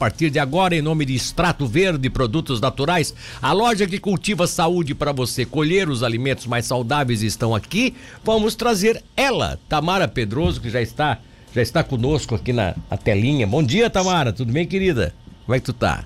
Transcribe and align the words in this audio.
partir 0.00 0.30
de 0.30 0.38
agora, 0.38 0.74
em 0.74 0.80
nome 0.80 1.04
de 1.04 1.14
Extrato 1.14 1.66
Verde, 1.66 2.08
produtos 2.08 2.58
naturais, 2.58 3.12
a 3.42 3.52
loja 3.52 3.86
que 3.86 3.98
cultiva 3.98 4.46
saúde 4.46 4.94
para 4.94 5.12
você 5.12 5.44
colher 5.44 5.90
os 5.90 6.02
alimentos 6.02 6.46
mais 6.46 6.64
saudáveis 6.64 7.22
estão 7.22 7.54
aqui. 7.54 7.94
Vamos 8.24 8.54
trazer 8.54 9.04
ela, 9.14 9.60
Tamara 9.68 10.08
Pedroso, 10.08 10.58
que 10.58 10.70
já 10.70 10.80
está 10.80 11.18
já 11.54 11.60
está 11.60 11.82
conosco 11.82 12.34
aqui 12.34 12.52
na, 12.52 12.74
na 12.88 12.96
telinha. 12.96 13.46
Bom 13.46 13.62
dia, 13.62 13.90
Tamara. 13.90 14.32
Tudo 14.32 14.52
bem, 14.52 14.66
querida? 14.66 15.12
Como 15.44 15.54
é 15.54 15.58
que 15.58 15.66
tu 15.66 15.72
tá? 15.72 16.02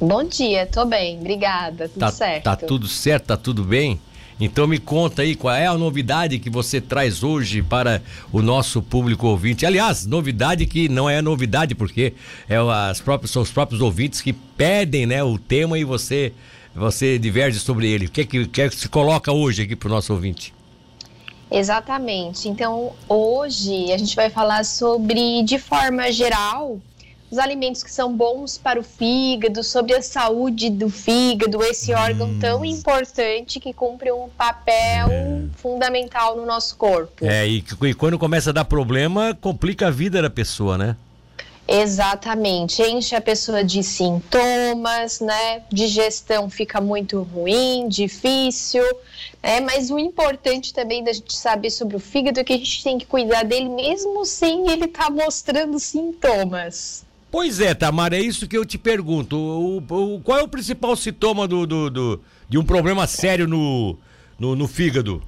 Bom 0.00 0.24
dia, 0.24 0.66
tô 0.66 0.84
bem, 0.84 1.18
obrigada. 1.18 1.88
Tudo 1.88 2.00
tá, 2.00 2.10
certo. 2.10 2.44
Tá 2.44 2.56
tudo 2.56 2.88
certo, 2.88 3.26
tá 3.26 3.36
tudo 3.36 3.64
bem? 3.64 3.98
Então 4.40 4.66
me 4.66 4.78
conta 4.78 5.22
aí 5.22 5.34
qual 5.34 5.54
é 5.54 5.66
a 5.66 5.78
novidade 5.78 6.38
que 6.38 6.50
você 6.50 6.80
traz 6.80 7.22
hoje 7.22 7.62
para 7.62 8.02
o 8.32 8.42
nosso 8.42 8.82
público 8.82 9.28
ouvinte. 9.28 9.64
Aliás, 9.64 10.06
novidade 10.06 10.66
que 10.66 10.88
não 10.88 11.08
é 11.08 11.22
novidade, 11.22 11.74
porque 11.74 12.14
é 12.48 12.56
as 12.56 13.00
próprias, 13.00 13.30
são 13.30 13.42
os 13.42 13.50
próprios 13.50 13.80
ouvintes 13.80 14.20
que 14.20 14.32
pedem 14.32 15.06
né, 15.06 15.22
o 15.22 15.38
tema 15.38 15.78
e 15.78 15.84
você, 15.84 16.32
você 16.74 17.18
diverge 17.18 17.60
sobre 17.60 17.88
ele. 17.88 18.06
O 18.06 18.10
que 18.10 18.22
é 18.22 18.24
que, 18.24 18.46
que, 18.46 18.62
é 18.62 18.68
que 18.68 18.76
se 18.76 18.88
coloca 18.88 19.32
hoje 19.32 19.62
aqui 19.62 19.76
para 19.76 19.86
o 19.88 19.90
nosso 19.90 20.12
ouvinte? 20.12 20.52
Exatamente. 21.50 22.48
Então, 22.48 22.92
hoje 23.08 23.92
a 23.92 23.98
gente 23.98 24.16
vai 24.16 24.30
falar 24.30 24.64
sobre, 24.64 25.44
de 25.44 25.58
forma 25.58 26.10
geral, 26.10 26.80
os 27.34 27.38
alimentos 27.38 27.82
que 27.82 27.90
são 27.90 28.16
bons 28.16 28.56
para 28.56 28.78
o 28.78 28.82
fígado, 28.82 29.62
sobre 29.64 29.94
a 29.94 30.00
saúde 30.00 30.70
do 30.70 30.88
fígado, 30.88 31.62
esse 31.64 31.92
hum. 31.92 31.98
órgão 31.98 32.38
tão 32.38 32.64
importante 32.64 33.58
que 33.58 33.72
cumpre 33.72 34.12
um 34.12 34.28
papel 34.28 35.08
é. 35.10 35.42
fundamental 35.56 36.36
no 36.36 36.46
nosso 36.46 36.76
corpo. 36.76 37.26
É, 37.26 37.46
e, 37.46 37.64
e 37.82 37.94
quando 37.94 38.18
começa 38.18 38.50
a 38.50 38.52
dar 38.52 38.64
problema, 38.64 39.36
complica 39.40 39.88
a 39.88 39.90
vida 39.90 40.22
da 40.22 40.30
pessoa, 40.30 40.78
né? 40.78 40.96
Exatamente, 41.66 42.82
enche 42.82 43.16
a 43.16 43.22
pessoa 43.22 43.64
de 43.64 43.82
sintomas, 43.82 45.20
né? 45.20 45.62
Digestão 45.72 46.50
fica 46.50 46.78
muito 46.78 47.22
ruim, 47.22 47.88
difícil, 47.88 48.84
né? 49.42 49.60
Mas 49.60 49.90
o 49.90 49.98
importante 49.98 50.74
também 50.74 51.02
da 51.02 51.12
gente 51.12 51.34
saber 51.34 51.70
sobre 51.70 51.96
o 51.96 52.00
fígado 52.00 52.38
é 52.38 52.44
que 52.44 52.52
a 52.52 52.58
gente 52.58 52.84
tem 52.84 52.98
que 52.98 53.06
cuidar 53.06 53.44
dele 53.44 53.70
mesmo 53.70 54.26
sem 54.26 54.70
ele 54.70 54.84
estar 54.84 55.06
tá 55.06 55.10
mostrando 55.10 55.78
sintomas. 55.80 57.02
Pois 57.34 57.58
é, 57.58 57.74
Tamara, 57.74 58.16
é 58.16 58.20
isso 58.20 58.46
que 58.46 58.56
eu 58.56 58.64
te 58.64 58.78
pergunto. 58.78 59.36
O, 59.36 59.78
o, 59.78 60.20
qual 60.20 60.38
é 60.38 60.42
o 60.44 60.48
principal 60.48 60.94
sintoma 60.94 61.48
do, 61.48 61.66
do, 61.66 61.90
do, 61.90 62.20
de 62.48 62.56
um 62.56 62.64
problema 62.64 63.08
sério 63.08 63.48
no, 63.48 63.98
no, 64.38 64.54
no 64.54 64.68
fígado? 64.68 65.20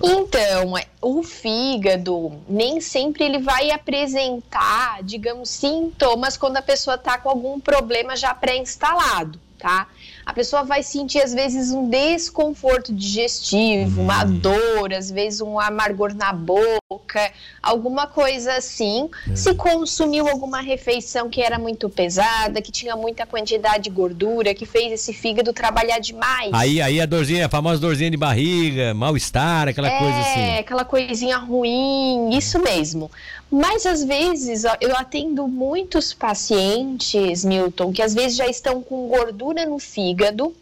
Então, 0.00 0.78
é, 0.78 0.86
o 1.00 1.24
fígado 1.24 2.40
nem 2.48 2.80
sempre 2.80 3.24
ele 3.24 3.40
vai 3.40 3.72
apresentar, 3.72 5.02
digamos, 5.02 5.48
sintomas 5.48 6.36
quando 6.36 6.58
a 6.58 6.62
pessoa 6.62 6.94
está 6.94 7.18
com 7.18 7.30
algum 7.30 7.58
problema 7.58 8.14
já 8.14 8.32
pré-instalado, 8.32 9.40
tá? 9.58 9.88
A 10.24 10.32
pessoa 10.32 10.62
vai 10.62 10.82
sentir 10.82 11.20
às 11.20 11.34
vezes 11.34 11.72
um 11.72 11.88
desconforto 11.88 12.92
digestivo, 12.92 14.00
hum. 14.00 14.04
uma 14.04 14.24
dor, 14.24 14.92
às 14.96 15.10
vezes 15.10 15.40
um 15.40 15.58
amargor 15.58 16.14
na 16.14 16.32
boca, 16.32 17.32
alguma 17.62 18.06
coisa 18.06 18.54
assim. 18.54 19.10
É. 19.30 19.34
Se 19.34 19.54
consumiu 19.54 20.28
alguma 20.28 20.60
refeição 20.60 21.28
que 21.28 21.42
era 21.42 21.58
muito 21.58 21.88
pesada, 21.88 22.62
que 22.62 22.70
tinha 22.70 22.94
muita 22.94 23.26
quantidade 23.26 23.84
de 23.84 23.90
gordura, 23.90 24.54
que 24.54 24.64
fez 24.64 24.92
esse 24.92 25.12
fígado 25.12 25.52
trabalhar 25.52 25.98
demais. 25.98 26.50
Aí, 26.52 26.80
aí 26.80 27.00
a 27.00 27.06
dorzinha, 27.06 27.46
a 27.46 27.48
famosa 27.48 27.80
dorzinha 27.80 28.10
de 28.10 28.16
barriga, 28.16 28.94
mal-estar, 28.94 29.68
aquela 29.68 29.88
é, 29.88 29.98
coisa 29.98 30.18
assim. 30.20 30.40
É, 30.40 30.58
aquela 30.60 30.84
coisinha 30.84 31.36
ruim, 31.38 32.30
isso 32.36 32.60
mesmo. 32.60 33.10
Mas 33.50 33.84
às 33.84 34.02
vezes 34.02 34.64
eu 34.80 34.96
atendo 34.96 35.46
muitos 35.46 36.14
pacientes, 36.14 37.44
Milton, 37.44 37.92
que 37.92 38.00
às 38.00 38.14
vezes 38.14 38.36
já 38.36 38.46
estão 38.46 38.80
com 38.80 39.08
gordura 39.08 39.66
no 39.66 39.78
fígado 39.78 40.11
fígado 40.12 40.52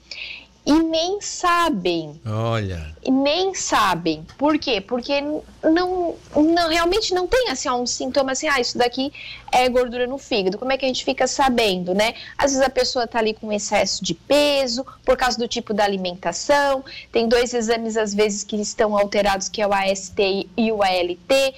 e 0.70 0.82
nem 0.84 1.20
sabem. 1.20 2.20
Olha. 2.24 2.94
E 3.02 3.10
nem 3.10 3.52
sabem. 3.54 4.24
Por 4.38 4.56
quê? 4.56 4.80
Porque 4.80 5.20
não, 5.20 6.14
não 6.36 6.68
realmente 6.68 7.12
não 7.12 7.26
tem 7.26 7.48
assim 7.48 7.68
um 7.68 7.84
sintoma 7.84 8.32
assim, 8.32 8.46
ah, 8.46 8.60
isso 8.60 8.78
daqui 8.78 9.12
é 9.50 9.68
gordura 9.68 10.06
no 10.06 10.16
fígado. 10.16 10.58
Como 10.58 10.70
é 10.70 10.78
que 10.78 10.84
a 10.84 10.88
gente 10.88 11.04
fica 11.04 11.26
sabendo, 11.26 11.92
né? 11.92 12.14
Às 12.38 12.52
vezes 12.52 12.64
a 12.64 12.70
pessoa 12.70 13.04
tá 13.04 13.18
ali 13.18 13.34
com 13.34 13.52
excesso 13.52 14.04
de 14.04 14.14
peso 14.14 14.86
por 15.04 15.16
causa 15.16 15.36
do 15.36 15.48
tipo 15.48 15.74
da 15.74 15.82
alimentação. 15.82 16.84
Tem 17.10 17.28
dois 17.28 17.52
exames 17.52 17.96
às 17.96 18.14
vezes 18.14 18.44
que 18.44 18.54
estão 18.54 18.96
alterados, 18.96 19.48
que 19.48 19.60
é 19.60 19.66
o 19.66 19.72
AST 19.72 20.48
e 20.56 20.70
o 20.70 20.84
ALT. 20.84 21.54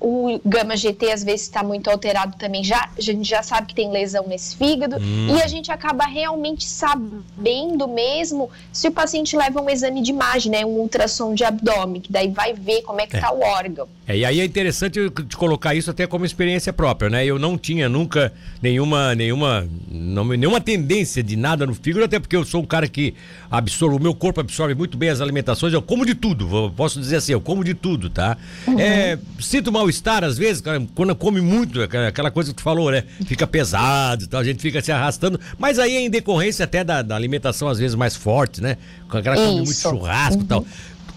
O 0.00 0.40
gama 0.44 0.76
GT 0.76 1.12
às 1.12 1.22
vezes 1.22 1.42
está 1.42 1.62
muito 1.62 1.88
alterado 1.88 2.36
também. 2.36 2.64
Já 2.64 2.90
a 2.98 3.00
gente 3.00 3.28
já 3.28 3.44
sabe 3.44 3.68
que 3.68 3.76
tem 3.76 3.92
lesão 3.92 4.26
nesse 4.26 4.56
fígado 4.56 4.96
hum. 4.96 5.36
e 5.36 5.40
a 5.40 5.46
gente 5.46 5.70
acaba 5.70 6.04
realmente 6.04 6.64
sabendo 6.64 7.86
mesmo 7.86 8.50
se 8.76 8.88
o 8.88 8.92
paciente 8.92 9.34
leva 9.36 9.60
um 9.60 9.70
exame 9.70 10.02
de 10.02 10.10
imagem, 10.10 10.52
né, 10.52 10.64
um 10.64 10.80
ultrassom 10.80 11.34
de 11.34 11.44
abdômen, 11.44 12.00
que 12.00 12.12
daí 12.12 12.28
vai 12.28 12.52
ver 12.52 12.82
como 12.82 13.00
é 13.00 13.06
que 13.06 13.16
está 13.16 13.28
é. 13.28 13.32
o 13.32 13.40
órgão. 13.40 13.88
É, 14.06 14.18
e 14.18 14.24
aí 14.24 14.40
é 14.40 14.44
interessante 14.44 15.00
te 15.10 15.36
colocar 15.36 15.74
isso 15.74 15.90
até 15.90 16.06
como 16.06 16.24
experiência 16.24 16.72
própria, 16.72 17.10
né? 17.10 17.24
Eu 17.24 17.38
não 17.38 17.58
tinha 17.58 17.88
nunca 17.88 18.32
nenhuma 18.62 19.14
nenhuma 19.14 19.66
não, 19.90 20.24
nenhuma 20.26 20.60
tendência 20.60 21.22
de 21.22 21.36
nada 21.36 21.66
no 21.66 21.74
fígado, 21.74 22.04
até 22.04 22.20
porque 22.20 22.36
eu 22.36 22.44
sou 22.44 22.62
um 22.62 22.66
cara 22.66 22.86
que 22.86 23.14
absorve, 23.50 23.96
o 23.96 24.00
meu 24.00 24.14
corpo 24.14 24.40
absorve 24.40 24.74
muito 24.74 24.96
bem 24.96 25.08
as 25.08 25.20
alimentações, 25.20 25.72
eu 25.72 25.82
como 25.82 26.04
de 26.06 26.14
tudo, 26.14 26.72
posso 26.76 27.00
dizer 27.00 27.16
assim, 27.16 27.32
eu 27.32 27.40
como 27.40 27.64
de 27.64 27.74
tudo, 27.74 28.08
tá? 28.10 28.36
Uhum. 28.66 28.78
É, 28.78 29.18
sinto 29.40 29.72
mal-estar 29.72 30.22
às 30.22 30.38
vezes, 30.38 30.62
quando 30.94 31.16
come 31.16 31.40
muito, 31.40 31.82
aquela 31.82 32.30
coisa 32.30 32.50
que 32.50 32.56
tu 32.56 32.62
falou, 32.62 32.90
né? 32.90 33.02
Fica 33.24 33.46
pesado 33.46 34.24
e 34.24 34.26
tal, 34.26 34.40
a 34.40 34.44
gente 34.44 34.60
fica 34.60 34.80
se 34.80 34.92
arrastando, 34.92 35.40
mas 35.58 35.78
aí 35.78 35.96
é 35.96 36.00
em 36.00 36.10
decorrência 36.10 36.64
até 36.64 36.84
da, 36.84 37.02
da 37.02 37.16
alimentação 37.16 37.68
às 37.68 37.78
vezes 37.78 37.96
mais 37.96 38.14
forte 38.14 38.35
forte, 38.36 38.60
né? 38.60 38.76
Com 39.08 39.16
aquela 39.16 39.36
come 39.36 39.56
muito 39.62 39.72
churrasco 39.72 40.40
e 40.40 40.42
uhum. 40.42 40.46
tal. 40.46 40.66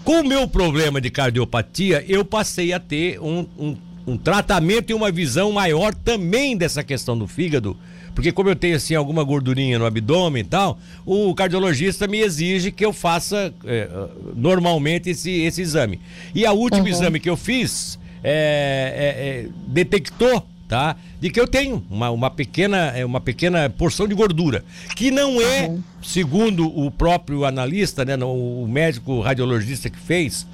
Com 0.02 0.20
o 0.22 0.24
meu 0.26 0.48
problema 0.48 1.00
de 1.00 1.10
cardiopatia, 1.10 2.02
eu 2.08 2.24
passei 2.24 2.72
a 2.72 2.80
ter 2.80 3.20
um, 3.20 3.46
um, 3.58 3.76
um 4.06 4.16
tratamento 4.16 4.90
e 4.90 4.94
uma 4.94 5.12
visão 5.12 5.52
maior 5.52 5.94
também 5.94 6.56
dessa 6.56 6.82
questão 6.82 7.18
do 7.18 7.26
fígado. 7.26 7.76
Porque 8.14 8.32
como 8.32 8.48
eu 8.48 8.56
tenho 8.56 8.76
assim 8.76 8.94
alguma 8.94 9.22
gordurinha 9.22 9.78
no 9.78 9.84
abdômen 9.84 10.40
e 10.40 10.44
tal, 10.44 10.78
o 11.04 11.34
cardiologista 11.34 12.08
me 12.08 12.20
exige 12.20 12.72
que 12.72 12.84
eu 12.84 12.92
faça 12.92 13.52
é, 13.66 13.88
normalmente 14.34 15.10
esse, 15.10 15.42
esse 15.42 15.60
exame. 15.60 16.00
E 16.34 16.46
a 16.46 16.52
última 16.52 16.82
uhum. 16.82 16.88
exame 16.88 17.20
que 17.20 17.28
eu 17.28 17.36
fiz 17.36 17.98
é, 18.24 18.94
é, 18.96 19.46
é 19.46 19.48
detectou 19.66 20.46
tá? 20.70 20.94
De 21.20 21.30
que 21.30 21.40
eu 21.40 21.48
tenho 21.48 21.84
uma, 21.90 22.10
uma, 22.10 22.30
pequena, 22.30 22.92
é, 22.96 23.04
uma 23.04 23.20
pequena 23.20 23.68
porção 23.68 24.06
de 24.06 24.14
gordura, 24.14 24.64
que 24.94 25.10
não 25.10 25.42
é, 25.42 25.66
uhum. 25.66 25.82
segundo 26.00 26.64
o 26.64 26.92
próprio 26.92 27.44
analista, 27.44 28.04
né, 28.04 28.16
o 28.16 28.66
médico 28.68 29.20
radiologista 29.20 29.90
que 29.90 29.98
fez, 29.98 30.46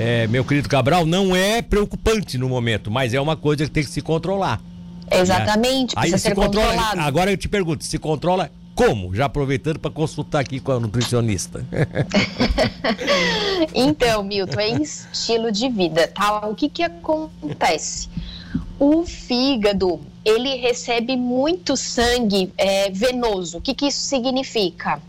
é, 0.00 0.26
meu 0.26 0.44
querido 0.44 0.68
Cabral, 0.68 1.06
não 1.06 1.36
é 1.36 1.62
preocupante 1.62 2.36
no 2.36 2.48
momento, 2.48 2.90
mas 2.90 3.14
é 3.14 3.20
uma 3.20 3.36
coisa 3.36 3.64
que 3.64 3.70
tem 3.70 3.84
que 3.84 3.90
se 3.90 4.02
controlar. 4.02 4.60
Exatamente, 5.08 5.94
né? 5.94 6.02
Aí 6.02 6.18
se 6.18 6.34
controla, 6.34 6.68
controlado. 6.68 7.00
Agora 7.00 7.30
eu 7.30 7.36
te 7.36 7.48
pergunto, 7.48 7.84
se 7.84 7.98
controla 7.98 8.50
como? 8.74 9.14
Já 9.14 9.26
aproveitando 9.26 9.78
para 9.78 9.90
consultar 9.90 10.40
aqui 10.40 10.58
com 10.58 10.72
a 10.72 10.80
nutricionista. 10.80 11.64
então, 13.74 14.24
Milton, 14.24 14.58
é 14.58 14.70
estilo 14.70 15.52
de 15.52 15.68
vida, 15.68 16.08
tá? 16.08 16.48
O 16.48 16.54
que 16.54 16.68
que 16.68 16.82
acontece? 16.82 18.08
O 18.84 19.06
fígado 19.06 20.00
ele 20.24 20.56
recebe 20.56 21.16
muito 21.16 21.76
sangue 21.76 22.52
é, 22.58 22.90
venoso. 22.90 23.58
O 23.58 23.60
que, 23.60 23.74
que 23.74 23.86
isso 23.86 24.00
significa? 24.00 25.00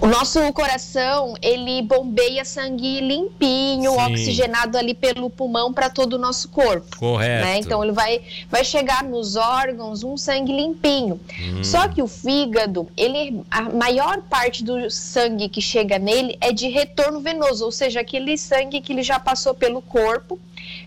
O 0.00 0.06
nosso 0.06 0.52
coração, 0.52 1.34
ele 1.40 1.82
bombeia 1.82 2.44
sangue 2.44 3.00
limpinho, 3.00 3.92
Sim. 3.92 4.12
oxigenado 4.12 4.76
ali 4.76 4.94
pelo 4.94 5.30
pulmão 5.30 5.72
para 5.72 5.88
todo 5.88 6.14
o 6.14 6.18
nosso 6.18 6.48
corpo. 6.48 6.96
Correto. 6.98 7.44
Né? 7.44 7.58
Então 7.58 7.82
ele 7.82 7.92
vai, 7.92 8.20
vai 8.50 8.64
chegar 8.64 9.02
nos 9.02 9.36
órgãos 9.36 10.02
um 10.02 10.16
sangue 10.16 10.52
limpinho. 10.52 11.20
Hum. 11.38 11.64
Só 11.64 11.88
que 11.88 12.02
o 12.02 12.06
fígado, 12.06 12.88
ele 12.96 13.42
a 13.50 13.62
maior 13.62 14.22
parte 14.22 14.62
do 14.62 14.90
sangue 14.90 15.48
que 15.48 15.60
chega 15.60 15.98
nele 15.98 16.36
é 16.40 16.52
de 16.52 16.68
retorno 16.68 17.20
venoso, 17.20 17.64
ou 17.64 17.72
seja, 17.72 18.00
aquele 18.00 18.36
sangue 18.36 18.80
que 18.80 18.92
ele 18.92 19.02
já 19.02 19.18
passou 19.18 19.54
pelo 19.54 19.80
corpo 19.80 20.38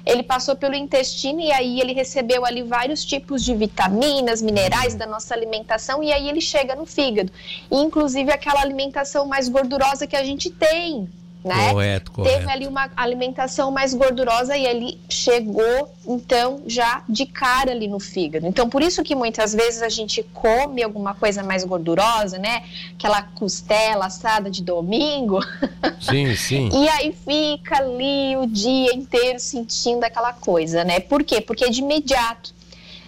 ele 0.05 0.23
passou 0.23 0.55
pelo 0.55 0.75
intestino 0.75 1.39
e 1.41 1.51
aí 1.51 1.79
ele 1.79 1.93
recebeu 1.93 2.45
ali 2.45 2.63
vários 2.63 3.03
tipos 3.03 3.43
de 3.43 3.53
vitaminas, 3.53 4.41
minerais 4.41 4.95
da 4.95 5.05
nossa 5.05 5.33
alimentação 5.33 6.03
e 6.03 6.11
aí 6.11 6.29
ele 6.29 6.41
chega 6.41 6.75
no 6.75 6.85
fígado. 6.85 7.31
inclusive 7.69 8.31
aquela 8.31 8.61
alimentação 8.67 9.25
mais 9.25 9.49
gordurosa 9.49 10.05
que 10.05 10.15
a 10.15 10.23
gente 10.23 10.49
tem, 10.49 11.09
né? 11.47 11.71
Correto, 11.71 12.11
correto. 12.11 12.37
Teve 12.39 12.51
ali 12.51 12.67
uma 12.67 12.89
alimentação 12.95 13.71
mais 13.71 13.93
gordurosa 13.93 14.57
e 14.57 14.65
ele 14.65 14.99
chegou, 15.09 15.89
então, 16.05 16.61
já 16.67 17.03
de 17.07 17.25
cara 17.25 17.71
ali 17.71 17.87
no 17.87 17.99
fígado. 17.99 18.45
Então, 18.45 18.69
por 18.69 18.81
isso 18.81 19.01
que 19.03 19.15
muitas 19.15 19.53
vezes 19.53 19.81
a 19.81 19.89
gente 19.89 20.23
come 20.33 20.83
alguma 20.83 21.13
coisa 21.13 21.43
mais 21.43 21.63
gordurosa, 21.63 22.37
né? 22.37 22.63
Aquela 22.93 23.21
costela 23.21 24.07
assada 24.07 24.49
de 24.49 24.61
domingo. 24.61 25.39
Sim, 26.01 26.35
sim. 26.35 26.69
e 26.71 26.89
aí 26.89 27.13
fica 27.25 27.77
ali 27.77 28.37
o 28.37 28.45
dia 28.45 28.93
inteiro 28.93 29.39
sentindo 29.39 30.03
aquela 30.03 30.33
coisa, 30.33 30.83
né? 30.83 30.99
Por 30.99 31.23
quê? 31.23 31.41
Porque 31.41 31.65
é 31.65 31.69
de 31.69 31.81
imediato 31.81 32.53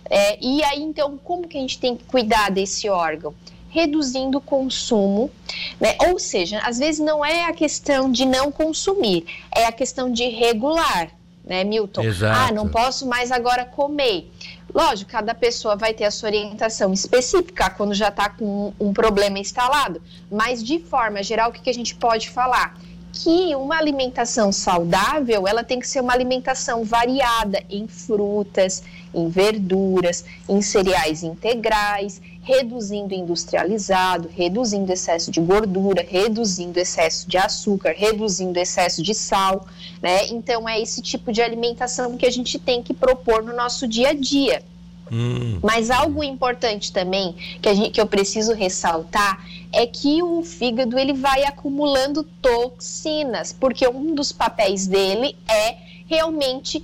É, 0.09 0.37
e 0.41 0.63
aí, 0.63 0.81
então, 0.81 1.17
como 1.17 1.47
que 1.47 1.57
a 1.57 1.61
gente 1.61 1.77
tem 1.77 1.95
que 1.95 2.03
cuidar 2.05 2.49
desse 2.49 2.89
órgão? 2.89 3.33
Reduzindo 3.69 4.39
o 4.39 4.41
consumo, 4.41 5.31
né? 5.79 5.95
Ou 6.09 6.19
seja, 6.19 6.59
às 6.59 6.79
vezes 6.79 6.99
não 6.99 7.23
é 7.23 7.45
a 7.45 7.53
questão 7.53 8.11
de 8.11 8.25
não 8.25 8.51
consumir, 8.51 9.25
é 9.55 9.65
a 9.65 9.71
questão 9.71 10.11
de 10.11 10.27
regular, 10.27 11.11
né, 11.45 11.63
Milton? 11.63 12.03
Exato. 12.03 12.37
Ah, 12.37 12.51
não 12.51 12.67
posso 12.67 13.07
mais 13.07 13.31
agora 13.31 13.65
comer. 13.65 14.31
Lógico, 14.73 15.11
cada 15.11 15.33
pessoa 15.33 15.75
vai 15.75 15.93
ter 15.93 16.05
a 16.05 16.11
sua 16.11 16.29
orientação 16.29 16.93
específica 16.93 17.69
quando 17.71 17.93
já 17.93 18.09
está 18.09 18.29
com 18.29 18.73
um 18.79 18.93
problema 18.93 19.39
instalado, 19.39 20.01
mas 20.31 20.63
de 20.63 20.79
forma 20.79 21.23
geral, 21.23 21.49
o 21.49 21.53
que, 21.53 21.61
que 21.61 21.69
a 21.69 21.73
gente 21.73 21.95
pode 21.95 22.29
falar? 22.29 22.77
Que 23.11 23.55
uma 23.55 23.77
alimentação 23.77 24.51
saudável, 24.51 25.47
ela 25.47 25.63
tem 25.63 25.79
que 25.79 25.87
ser 25.87 25.99
uma 25.99 26.13
alimentação 26.13 26.83
variada 26.83 27.63
em 27.69 27.87
frutas, 27.87 28.83
em 29.13 29.27
verduras, 29.27 30.23
em 30.47 30.61
cereais 30.61 31.23
integrais, 31.23 32.21
reduzindo 32.41 33.13
industrializado, 33.13 34.29
reduzindo 34.33 34.91
excesso 34.91 35.29
de 35.31 35.39
gordura, 35.39 36.05
reduzindo 36.07 36.79
excesso 36.79 37.29
de 37.29 37.37
açúcar, 37.37 37.93
reduzindo 37.95 38.57
excesso 38.57 39.03
de 39.03 39.13
sal, 39.13 39.67
né? 40.01 40.27
Então 40.27 40.67
é 40.67 40.79
esse 40.79 41.01
tipo 41.01 41.31
de 41.31 41.41
alimentação 41.41 42.17
que 42.17 42.25
a 42.25 42.31
gente 42.31 42.57
tem 42.57 42.81
que 42.81 42.93
propor 42.93 43.43
no 43.43 43.55
nosso 43.55 43.87
dia 43.87 44.09
a 44.09 44.13
dia. 44.13 44.63
Hum. 45.11 45.59
Mas 45.63 45.89
algo 45.89 46.23
importante 46.23 46.91
também 46.91 47.35
que, 47.61 47.73
gente, 47.73 47.91
que 47.91 48.01
eu 48.01 48.07
preciso 48.07 48.53
ressaltar 48.53 49.45
é 49.71 49.85
que 49.85 50.21
o 50.21 50.43
fígado 50.43 50.97
ele 50.97 51.13
vai 51.13 51.43
acumulando 51.43 52.23
toxinas, 52.41 53.53
porque 53.53 53.87
um 53.87 54.13
dos 54.13 54.31
papéis 54.31 54.87
dele 54.87 55.35
é 55.47 55.75
realmente 56.07 56.83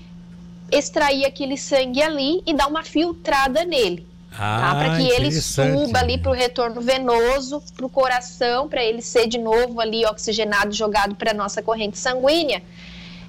extrair 0.71 1.25
aquele 1.25 1.57
sangue 1.57 2.01
ali 2.01 2.41
e 2.45 2.53
dar 2.53 2.67
uma 2.67 2.83
filtrada 2.83 3.63
nele. 3.63 4.05
Tá? 4.35 4.57
Ah, 4.57 4.59
tá? 4.59 4.75
Para 4.75 4.97
que 4.97 5.07
ele 5.07 5.31
suba 5.31 5.99
ali 5.99 6.17
para 6.17 6.31
o 6.31 6.33
retorno 6.33 6.81
venoso, 6.81 7.63
para 7.75 7.85
o 7.85 7.89
coração, 7.89 8.67
para 8.67 8.83
ele 8.83 9.01
ser 9.01 9.27
de 9.27 9.37
novo 9.37 9.79
ali 9.79 10.05
oxigenado, 10.05 10.73
jogado 10.73 11.15
para 11.15 11.33
nossa 11.33 11.61
corrente 11.61 11.97
sanguínea. 11.97 12.61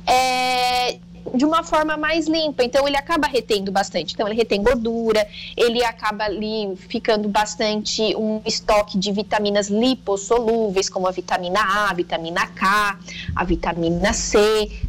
É, 0.06 0.98
de 1.34 1.44
uma 1.44 1.62
forma 1.62 1.96
mais 1.96 2.26
limpa. 2.26 2.64
Então 2.64 2.86
ele 2.86 2.96
acaba 2.96 3.26
retendo 3.26 3.70
bastante. 3.72 4.14
Então 4.14 4.26
ele 4.26 4.36
retém 4.36 4.62
gordura, 4.62 5.26
ele 5.56 5.84
acaba 5.84 6.24
ali 6.24 6.74
ficando 6.88 7.28
bastante 7.28 8.14
um 8.16 8.40
estoque 8.44 8.98
de 8.98 9.12
vitaminas 9.12 9.68
lipossolúveis, 9.68 10.88
como 10.88 11.06
a 11.06 11.10
vitamina 11.10 11.60
A, 11.60 11.90
a 11.90 11.94
vitamina 11.94 12.46
K, 12.46 12.98
a 13.34 13.44
vitamina 13.44 14.12
C, 14.12 14.38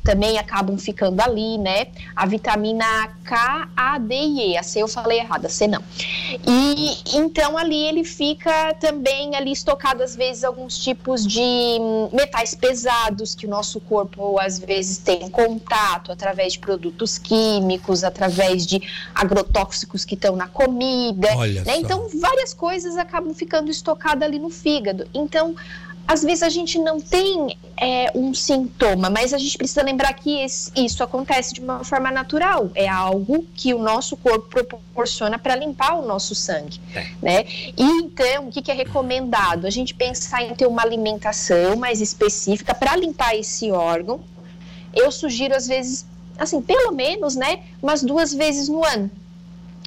também 0.03 0.37
acabam 0.37 0.77
ficando 0.77 1.21
ali, 1.21 1.57
né? 1.57 1.87
A 2.15 2.25
vitamina 2.25 2.85
K, 3.23 3.69
A, 3.75 3.97
D 3.97 4.15
e 4.15 4.53
E. 4.53 4.57
A 4.57 4.63
C 4.63 4.81
eu 4.81 4.87
falei 4.87 5.19
errado, 5.19 5.45
a 5.45 5.49
C 5.49 5.67
não. 5.67 5.83
E 6.45 7.17
então 7.17 7.57
ali 7.57 7.85
ele 7.85 8.03
fica 8.03 8.73
também 8.75 9.35
ali 9.35 9.51
estocado 9.51 10.01
às 10.01 10.15
vezes 10.15 10.43
alguns 10.43 10.77
tipos 10.77 11.25
de 11.25 11.77
metais 12.11 12.53
pesados 12.55 13.35
que 13.35 13.45
o 13.45 13.49
nosso 13.49 13.79
corpo 13.79 14.39
às 14.39 14.59
vezes 14.59 14.97
tem 14.97 15.29
contato 15.29 16.11
através 16.11 16.26
através 16.27 16.53
de 16.53 16.59
produtos 16.59 17.17
químicos, 17.17 18.03
através 18.03 18.65
de 18.65 18.81
agrotóxicos 19.15 20.03
que 20.03 20.15
estão 20.15 20.35
na 20.35 20.47
comida. 20.47 21.33
Né? 21.65 21.77
Então, 21.77 22.07
várias 22.19 22.53
coisas 22.53 22.97
acabam 22.97 23.33
ficando 23.33 23.71
estocadas 23.71 24.23
ali 24.23 24.37
no 24.37 24.49
fígado. 24.49 25.07
Então, 25.13 25.55
às 26.05 26.23
vezes 26.23 26.41
a 26.41 26.49
gente 26.49 26.79
não 26.79 27.01
tem 27.01 27.57
é, 27.75 28.11
um 28.15 28.33
sintoma, 28.33 29.09
mas 29.09 29.33
a 29.33 29.37
gente 29.37 29.57
precisa 29.57 29.83
lembrar 29.83 30.13
que 30.13 30.39
esse, 30.39 30.71
isso 30.75 31.03
acontece 31.03 31.53
de 31.53 31.59
uma 31.59 31.83
forma 31.83 32.09
natural. 32.11 32.71
É 32.75 32.87
algo 32.87 33.45
que 33.55 33.73
o 33.73 33.79
nosso 33.79 34.15
corpo 34.15 34.47
proporciona 34.47 35.37
para 35.37 35.55
limpar 35.55 35.95
o 35.95 36.05
nosso 36.05 36.33
sangue, 36.33 36.79
é. 36.95 37.07
né? 37.21 37.45
E 37.77 37.83
então, 37.83 38.47
o 38.47 38.51
que, 38.51 38.61
que 38.61 38.71
é 38.71 38.73
recomendado? 38.73 39.65
A 39.65 39.69
gente 39.69 39.93
pensar 39.93 40.43
em 40.43 40.55
ter 40.55 40.65
uma 40.65 40.81
alimentação 40.81 41.75
mais 41.75 41.99
específica 41.99 42.73
para 42.73 42.95
limpar 42.95 43.35
esse 43.35 43.69
órgão. 43.71 44.21
Eu 44.93 45.11
sugiro, 45.11 45.55
às 45.55 45.67
vezes, 45.67 46.05
assim, 46.37 46.61
pelo 46.61 46.91
menos, 46.91 47.35
né, 47.35 47.61
umas 47.81 48.03
duas 48.03 48.33
vezes 48.33 48.69
no 48.69 48.83
ano. 48.83 49.09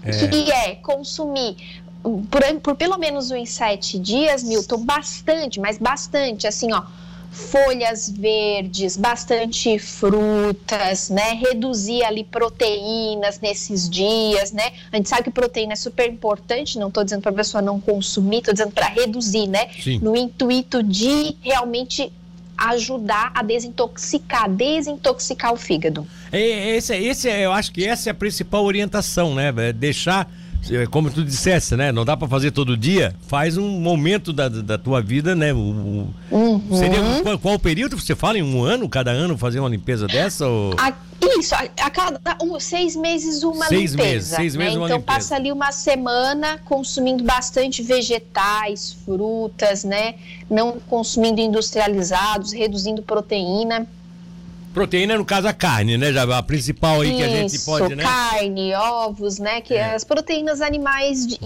É. 0.02 0.28
Que 0.28 0.50
é 0.50 0.74
consumir 0.76 1.56
por, 2.02 2.42
por 2.62 2.76
pelo 2.76 2.98
menos 2.98 3.30
uns 3.30 3.50
sete 3.50 3.98
dias, 3.98 4.42
Milton, 4.42 4.84
bastante, 4.84 5.60
mas 5.60 5.78
bastante, 5.78 6.46
assim, 6.46 6.72
ó, 6.72 6.82
folhas 7.30 8.10
verdes, 8.10 8.96
bastante 8.96 9.78
frutas, 9.78 11.10
né? 11.10 11.34
Reduzir 11.34 12.02
ali 12.02 12.24
proteínas 12.24 13.38
nesses 13.38 13.88
dias, 13.88 14.50
né? 14.50 14.72
A 14.90 14.96
gente 14.96 15.08
sabe 15.08 15.24
que 15.24 15.30
proteína 15.30 15.74
é 15.74 15.76
super 15.76 16.08
importante, 16.08 16.78
não 16.78 16.88
estou 16.88 17.04
dizendo 17.04 17.22
para 17.22 17.30
a 17.30 17.34
pessoa 17.34 17.62
não 17.62 17.80
consumir, 17.80 18.38
estou 18.38 18.54
dizendo 18.54 18.72
para 18.72 18.88
reduzir, 18.88 19.46
né? 19.46 19.68
Sim. 19.80 20.00
No 20.00 20.16
intuito 20.16 20.82
de 20.82 21.36
realmente 21.40 22.12
ajudar 22.60 23.32
a 23.34 23.42
desintoxicar, 23.42 24.48
desintoxicar 24.48 25.52
o 25.52 25.56
fígado. 25.56 26.06
É, 26.30 26.76
esse, 26.76 26.94
esse, 26.94 27.28
eu 27.28 27.52
acho 27.52 27.72
que 27.72 27.84
essa 27.84 28.10
é 28.10 28.12
a 28.12 28.14
principal 28.14 28.64
orientação, 28.64 29.34
né? 29.34 29.52
É 29.56 29.72
deixar 29.72 30.30
é, 30.70 30.86
como 30.86 31.10
tu 31.10 31.24
dissesse, 31.24 31.74
né? 31.74 31.90
Não 31.90 32.04
dá 32.04 32.16
para 32.16 32.28
fazer 32.28 32.50
todo 32.50 32.76
dia. 32.76 33.14
Faz 33.26 33.56
um 33.56 33.80
momento 33.80 34.32
da, 34.32 34.48
da 34.48 34.76
tua 34.76 35.00
vida, 35.00 35.34
né? 35.34 35.52
O, 35.54 36.08
uhum. 36.30 36.62
Seria 36.76 37.00
qual, 37.22 37.38
qual, 37.38 37.58
período? 37.58 37.98
Você 37.98 38.14
fala 38.14 38.38
em 38.38 38.42
um 38.42 38.62
ano, 38.62 38.88
cada 38.88 39.10
ano 39.10 39.38
fazer 39.38 39.60
uma 39.60 39.68
limpeza 39.68 40.06
dessa? 40.06 40.46
Ou... 40.46 40.74
A, 40.78 40.92
isso, 41.40 41.54
a, 41.54 41.62
a 41.80 41.90
cada 41.90 42.36
um, 42.42 42.60
seis 42.60 42.94
meses 42.94 43.42
uma 43.42 43.66
seis 43.66 43.92
limpeza. 43.92 44.14
Meses, 44.14 44.28
seis 44.28 44.56
meses 44.56 44.74
né? 44.74 44.78
uma 44.80 44.86
então 44.86 44.98
limpeza. 44.98 45.18
passa 45.18 45.34
ali 45.34 45.50
uma 45.50 45.72
semana 45.72 46.58
consumindo 46.64 47.24
bastante 47.24 47.82
vegetais, 47.82 48.96
frutas, 49.04 49.82
né? 49.82 50.14
Não 50.48 50.78
consumindo 50.78 51.40
industrializados, 51.40 52.52
reduzindo 52.52 53.02
proteína. 53.02 53.86
Proteína, 54.72 55.18
no 55.18 55.24
caso, 55.24 55.48
a 55.48 55.52
carne, 55.52 55.98
né? 55.98 56.12
Já 56.12 56.22
a 56.38 56.42
principal 56.42 57.00
aí 57.00 57.08
Isso, 57.08 57.16
que 57.16 57.22
a 57.24 57.28
gente 57.28 57.58
pode, 57.60 57.94
né? 57.96 58.04
carne, 58.04 58.72
ovos, 58.74 59.40
né? 59.40 59.60
Que 59.60 59.74
é. 59.74 59.94
as 59.94 60.04
proteínas 60.04 60.60
animais 60.60 61.26
de, 61.26 61.38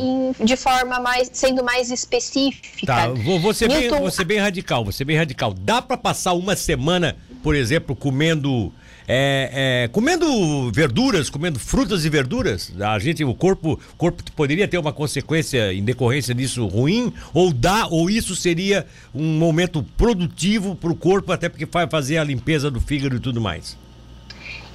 de, 0.45 0.57
forma 0.57 1.01
mais, 1.01 1.31
sendo 1.33 1.65
mais 1.65 1.91
específica. 1.91 2.87
Tá, 2.87 3.09
vou, 3.09 3.41
vou, 3.41 3.55
ser 3.55 3.69
Newton... 3.69 3.91
bem, 3.91 4.01
vou 4.01 4.11
ser 4.11 4.25
bem 4.25 4.39
radical, 4.39 4.85
vou 4.85 4.93
ser 4.93 5.07
bem 5.07 5.17
radical. 5.17 5.55
Dá 5.55 5.81
para 5.81 5.97
passar 5.97 6.35
uma 6.35 6.55
semana, 6.55 7.17
por 7.43 7.55
exemplo, 7.55 7.97
comendo 7.97 8.71
é, 9.07 9.85
é, 9.85 9.89
comendo 9.89 10.71
verduras, 10.73 11.29
comendo 11.29 11.59
frutas 11.59 12.05
e 12.05 12.09
verduras, 12.09 12.73
a 12.81 12.99
gente, 12.99 13.23
o 13.25 13.35
corpo, 13.35 13.79
corpo 13.97 14.23
poderia 14.33 14.67
ter 14.67 14.79
uma 14.79 14.93
consequência 14.93 15.73
em 15.73 15.85
decorrência 15.85 16.35
disso 16.35 16.67
ruim, 16.67 17.13
ou 17.33 17.53
dá, 17.53 17.87
ou 17.87 18.09
isso 18.09 18.35
seria 18.35 18.87
um 19.15 19.39
momento 19.39 19.83
produtivo 19.97 20.75
para 20.75 20.91
o 20.91 20.97
corpo, 20.97 21.33
até 21.33 21.49
porque 21.49 21.67
vai 21.67 21.89
fazer 21.89 22.19
a 22.19 22.25
limpeza 22.25 22.71
do 22.71 22.81
fígado 22.81 23.17
e 23.17 23.21
tudo 23.21 23.41
mais. 23.41 23.77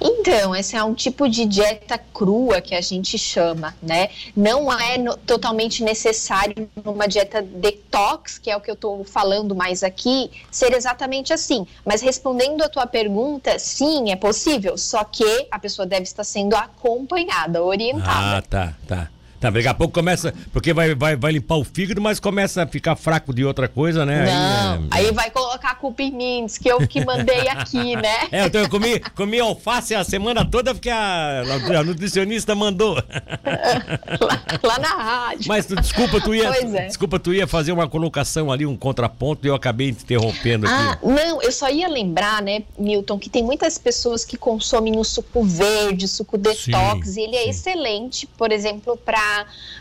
Então, 0.00 0.56
esse 0.56 0.76
é 0.76 0.82
um 0.82 0.94
tipo 0.94 1.28
de 1.28 1.44
dieta 1.44 1.98
crua 1.98 2.60
que 2.60 2.74
a 2.74 2.80
gente 2.80 3.18
chama, 3.18 3.74
né? 3.82 4.08
Não 4.34 4.72
é 4.72 4.96
no, 4.96 5.16
totalmente 5.16 5.84
necessário 5.84 6.70
numa 6.82 7.06
dieta 7.06 7.42
detox, 7.42 8.38
que 8.38 8.50
é 8.50 8.56
o 8.56 8.60
que 8.60 8.70
eu 8.70 8.74
estou 8.74 9.04
falando 9.04 9.54
mais 9.54 9.82
aqui, 9.82 10.30
ser 10.50 10.72
exatamente 10.72 11.32
assim. 11.32 11.66
Mas 11.84 12.00
respondendo 12.00 12.62
a 12.62 12.68
tua 12.68 12.86
pergunta, 12.86 13.58
sim, 13.58 14.10
é 14.10 14.16
possível, 14.16 14.78
só 14.78 15.04
que 15.04 15.46
a 15.50 15.58
pessoa 15.58 15.84
deve 15.84 16.04
estar 16.04 16.24
sendo 16.24 16.54
acompanhada, 16.54 17.62
orientada. 17.62 18.38
Ah, 18.38 18.42
tá, 18.42 18.74
tá. 18.88 19.10
Tá, 19.40 19.48
daqui 19.48 19.66
a 19.66 19.72
pouco 19.72 19.94
começa. 19.94 20.34
Porque 20.52 20.74
vai, 20.74 20.94
vai, 20.94 21.16
vai 21.16 21.32
limpar 21.32 21.56
o 21.56 21.64
fígado, 21.64 21.98
mas 21.98 22.20
começa 22.20 22.62
a 22.62 22.66
ficar 22.66 22.94
fraco 22.94 23.32
de 23.32 23.42
outra 23.42 23.66
coisa, 23.68 24.04
né? 24.04 24.26
Não, 24.26 24.86
aí, 24.90 25.06
é... 25.06 25.08
aí 25.08 25.14
vai 25.14 25.30
colocar 25.30 25.70
a 25.70 25.74
culpa 25.74 26.02
em 26.02 26.12
mim, 26.12 26.44
diz 26.44 26.58
que 26.58 26.68
eu 26.68 26.86
que 26.86 27.02
mandei 27.02 27.48
aqui, 27.48 27.96
né? 27.96 28.28
É, 28.30 28.44
então 28.44 28.60
eu 28.60 28.68
comi, 28.68 29.00
comi 29.00 29.40
alface 29.40 29.94
a 29.94 30.04
semana 30.04 30.44
toda 30.44 30.74
porque 30.74 30.90
a, 30.90 31.42
a 31.78 31.82
nutricionista 31.82 32.54
mandou. 32.54 32.96
lá, 34.20 34.42
lá, 34.62 34.78
na 34.78 34.88
rádio. 34.88 35.48
Mas 35.48 35.64
tu, 35.64 35.74
desculpa, 35.74 36.20
tu 36.20 36.34
ia. 36.34 36.50
É. 36.50 36.86
Desculpa, 36.86 37.18
tu 37.18 37.32
ia 37.32 37.46
fazer 37.46 37.72
uma 37.72 37.88
colocação 37.88 38.52
ali, 38.52 38.66
um 38.66 38.76
contraponto, 38.76 39.46
e 39.46 39.48
eu 39.48 39.54
acabei 39.54 39.88
interrompendo 39.88 40.66
aqui. 40.66 40.74
Ah, 40.74 40.98
não, 41.02 41.40
eu 41.40 41.50
só 41.50 41.70
ia 41.70 41.88
lembrar, 41.88 42.42
né, 42.42 42.62
Milton, 42.78 43.18
que 43.18 43.30
tem 43.30 43.42
muitas 43.42 43.78
pessoas 43.78 44.22
que 44.22 44.36
consomem 44.36 44.98
o 44.98 45.04
suco 45.04 45.42
verde, 45.42 46.06
suco 46.06 46.36
detox, 46.36 47.08
sim, 47.08 47.20
e 47.20 47.24
ele 47.24 47.36
é 47.36 47.40
sim. 47.40 47.46
é 47.46 47.50
excelente, 47.50 48.26
por 48.26 48.52
exemplo, 48.52 48.98
para 48.98 49.29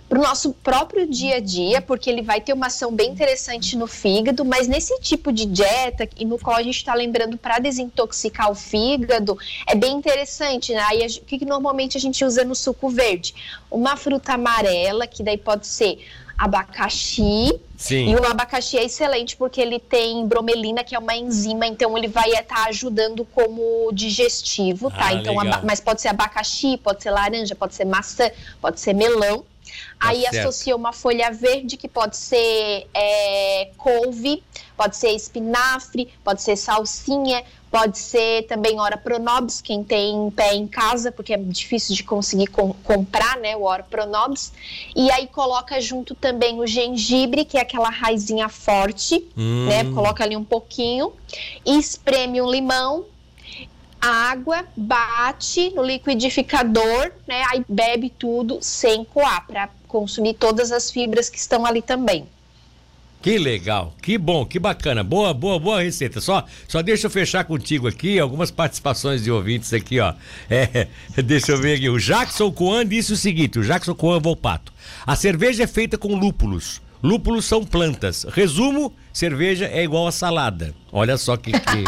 para 0.08 0.18
o 0.18 0.22
nosso 0.22 0.54
próprio 0.54 1.08
dia 1.08 1.36
a 1.36 1.40
dia, 1.40 1.82
porque 1.82 2.10
ele 2.10 2.22
vai 2.22 2.42
ter 2.42 2.54
uma 2.54 2.68
ação 2.68 2.92
bem 2.92 3.12
interessante 3.12 3.78
no 3.78 3.86
fígado, 3.86 4.44
mas 4.44 4.68
nesse 4.68 5.00
tipo 5.00 5.32
de 5.32 5.46
dieta, 5.46 6.10
e 6.18 6.26
no 6.26 6.40
qual 6.40 6.58
a 6.58 6.64
gente 6.64 6.78
está 6.78 6.94
lembrando 6.94 7.38
para 7.38 7.60
desintoxicar 7.60 8.50
o 8.52 8.56
fígado, 8.56 9.38
é 9.68 9.76
bem 9.76 9.96
interessante. 9.96 10.74
Né? 10.74 10.82
Aí, 10.90 11.06
o 11.06 11.26
que, 11.26 11.38
que 11.38 11.46
normalmente 11.46 11.98
a 11.98 12.00
gente 12.00 12.26
usa 12.26 12.44
no 12.44 12.56
suco 12.56 12.90
verde? 12.90 13.36
Uma 13.70 13.96
fruta 13.96 14.34
amarela, 14.34 15.06
que 15.06 15.22
daí 15.22 15.38
pode 15.38 15.68
ser 15.68 16.00
abacaxi. 16.40 17.60
Sim. 17.76 18.12
E 18.12 18.16
o 18.16 18.26
abacaxi 18.26 18.78
é 18.78 18.86
excelente 18.86 19.36
porque 19.36 19.60
ele 19.60 19.78
tem 19.78 20.26
bromelina, 20.26 20.84
que 20.84 20.96
é 20.96 21.00
uma 21.00 21.16
enzima, 21.16 21.68
então 21.68 21.98
ele 21.98 22.08
vai 22.08 22.30
estar 22.30 22.44
tá 22.44 22.66
ajudando 22.70 23.26
como 23.26 23.92
digestivo, 23.94 24.90
tá? 24.90 25.08
Ah, 25.08 25.14
então, 25.14 25.36
mas 25.64 25.80
pode 25.80 26.02
ser 26.02 26.08
abacaxi, 26.08 26.78
pode 26.78 27.04
ser 27.04 27.12
laranja, 27.12 27.56
pode 27.56 27.76
ser 27.76 27.86
maçã, 27.86 28.32
pode 28.62 28.80
ser 28.80 28.94
melão. 28.94 29.46
Tá 30.00 30.10
Aí 30.10 30.22
certo. 30.22 30.38
associa 30.38 30.76
uma 30.76 30.94
folha 30.94 31.32
verde 31.32 31.78
que 31.78 31.88
pode 31.88 32.16
ser 32.18 32.88
é, 32.94 33.70
couve, 33.78 34.44
pode 34.78 34.96
ser 34.96 35.12
espinafre, 35.12 36.08
pode 36.24 36.42
ser 36.42 36.56
salsinha, 36.56 37.44
pode 37.72 37.98
ser 38.00 38.44
também 38.44 38.80
ora 38.80 38.98
pronobis, 38.98 39.62
quem 39.62 39.84
tem 39.84 40.32
pé 40.32 40.54
em 40.56 40.68
casa, 40.68 41.12
porque 41.12 41.34
é 41.34 41.38
difícil 41.38 41.96
de 41.96 42.04
conseguir 42.04 42.48
com, 42.48 42.74
comprar, 42.74 43.38
né, 43.38 43.56
o 43.56 43.64
ora 43.64 43.84
pronobis. 43.84 44.52
E 44.96 45.12
aí 45.12 45.28
coloca 45.28 45.80
junto 45.80 46.16
também 46.16 46.60
o 46.60 46.66
gengibre, 46.66 47.46
que 47.46 47.58
é 47.58 47.62
aquela 47.62 47.90
raizinha 47.90 48.50
forte, 48.50 49.28
hum. 49.38 49.68
né, 49.68 49.84
coloca 49.94 50.24
ali 50.24 50.36
um 50.36 50.44
pouquinho, 50.44 51.14
e 51.66 51.78
espreme 51.78 52.42
um 52.42 52.50
limão, 52.50 53.06
água, 54.02 54.66
bate 54.76 55.72
no 55.72 55.84
liquidificador, 55.84 57.12
né? 57.28 57.44
Aí 57.52 57.64
bebe 57.68 58.10
tudo 58.10 58.60
sem 58.62 59.04
coar, 59.04 59.46
para 59.48 59.70
consumir 59.88 60.36
todas 60.36 60.72
as 60.72 60.90
fibras 60.92 61.30
que 61.30 61.38
estão 61.38 61.66
ali 61.66 61.82
também. 61.82 62.28
Que 63.22 63.38
legal, 63.38 63.94
que 64.02 64.18
bom, 64.18 64.46
que 64.46 64.58
bacana. 64.58 65.04
Boa, 65.04 65.34
boa, 65.34 65.60
boa 65.60 65.82
receita. 65.82 66.22
Só, 66.22 66.46
só 66.70 66.82
deixa 66.82 67.08
eu 67.08 67.12
fechar 67.12 67.44
contigo 67.44 67.86
aqui 67.86 68.18
algumas 68.18 68.50
participações 68.50 69.22
de 69.22 69.30
ouvintes 69.30 69.74
aqui, 69.74 70.00
ó. 70.00 70.14
É, 70.50 70.88
deixa 71.22 71.52
eu 71.52 71.58
ver 71.58 71.76
aqui. 71.76 71.90
O 71.90 72.00
Jackson 72.00 72.50
Coan 72.50 72.86
disse 72.86 73.12
o 73.12 73.18
seguinte: 73.18 73.60
o 73.60 73.64
Jackson 73.64 73.94
Coan 73.94 74.20
Volpato. 74.20 74.72
A 75.06 75.18
cerveja 75.18 75.64
é 75.64 75.68
feita 75.68 75.98
com 75.98 76.16
lúpulos. 76.16 76.82
Lúpulos 77.02 77.46
são 77.46 77.64
plantas. 77.64 78.24
Resumo: 78.24 78.94
cerveja 79.14 79.66
é 79.66 79.84
igual 79.84 80.08
a 80.08 80.12
salada. 80.12 80.74
Olha 80.92 81.18
só 81.18 81.38
que. 81.38 81.52
que... 81.52 81.84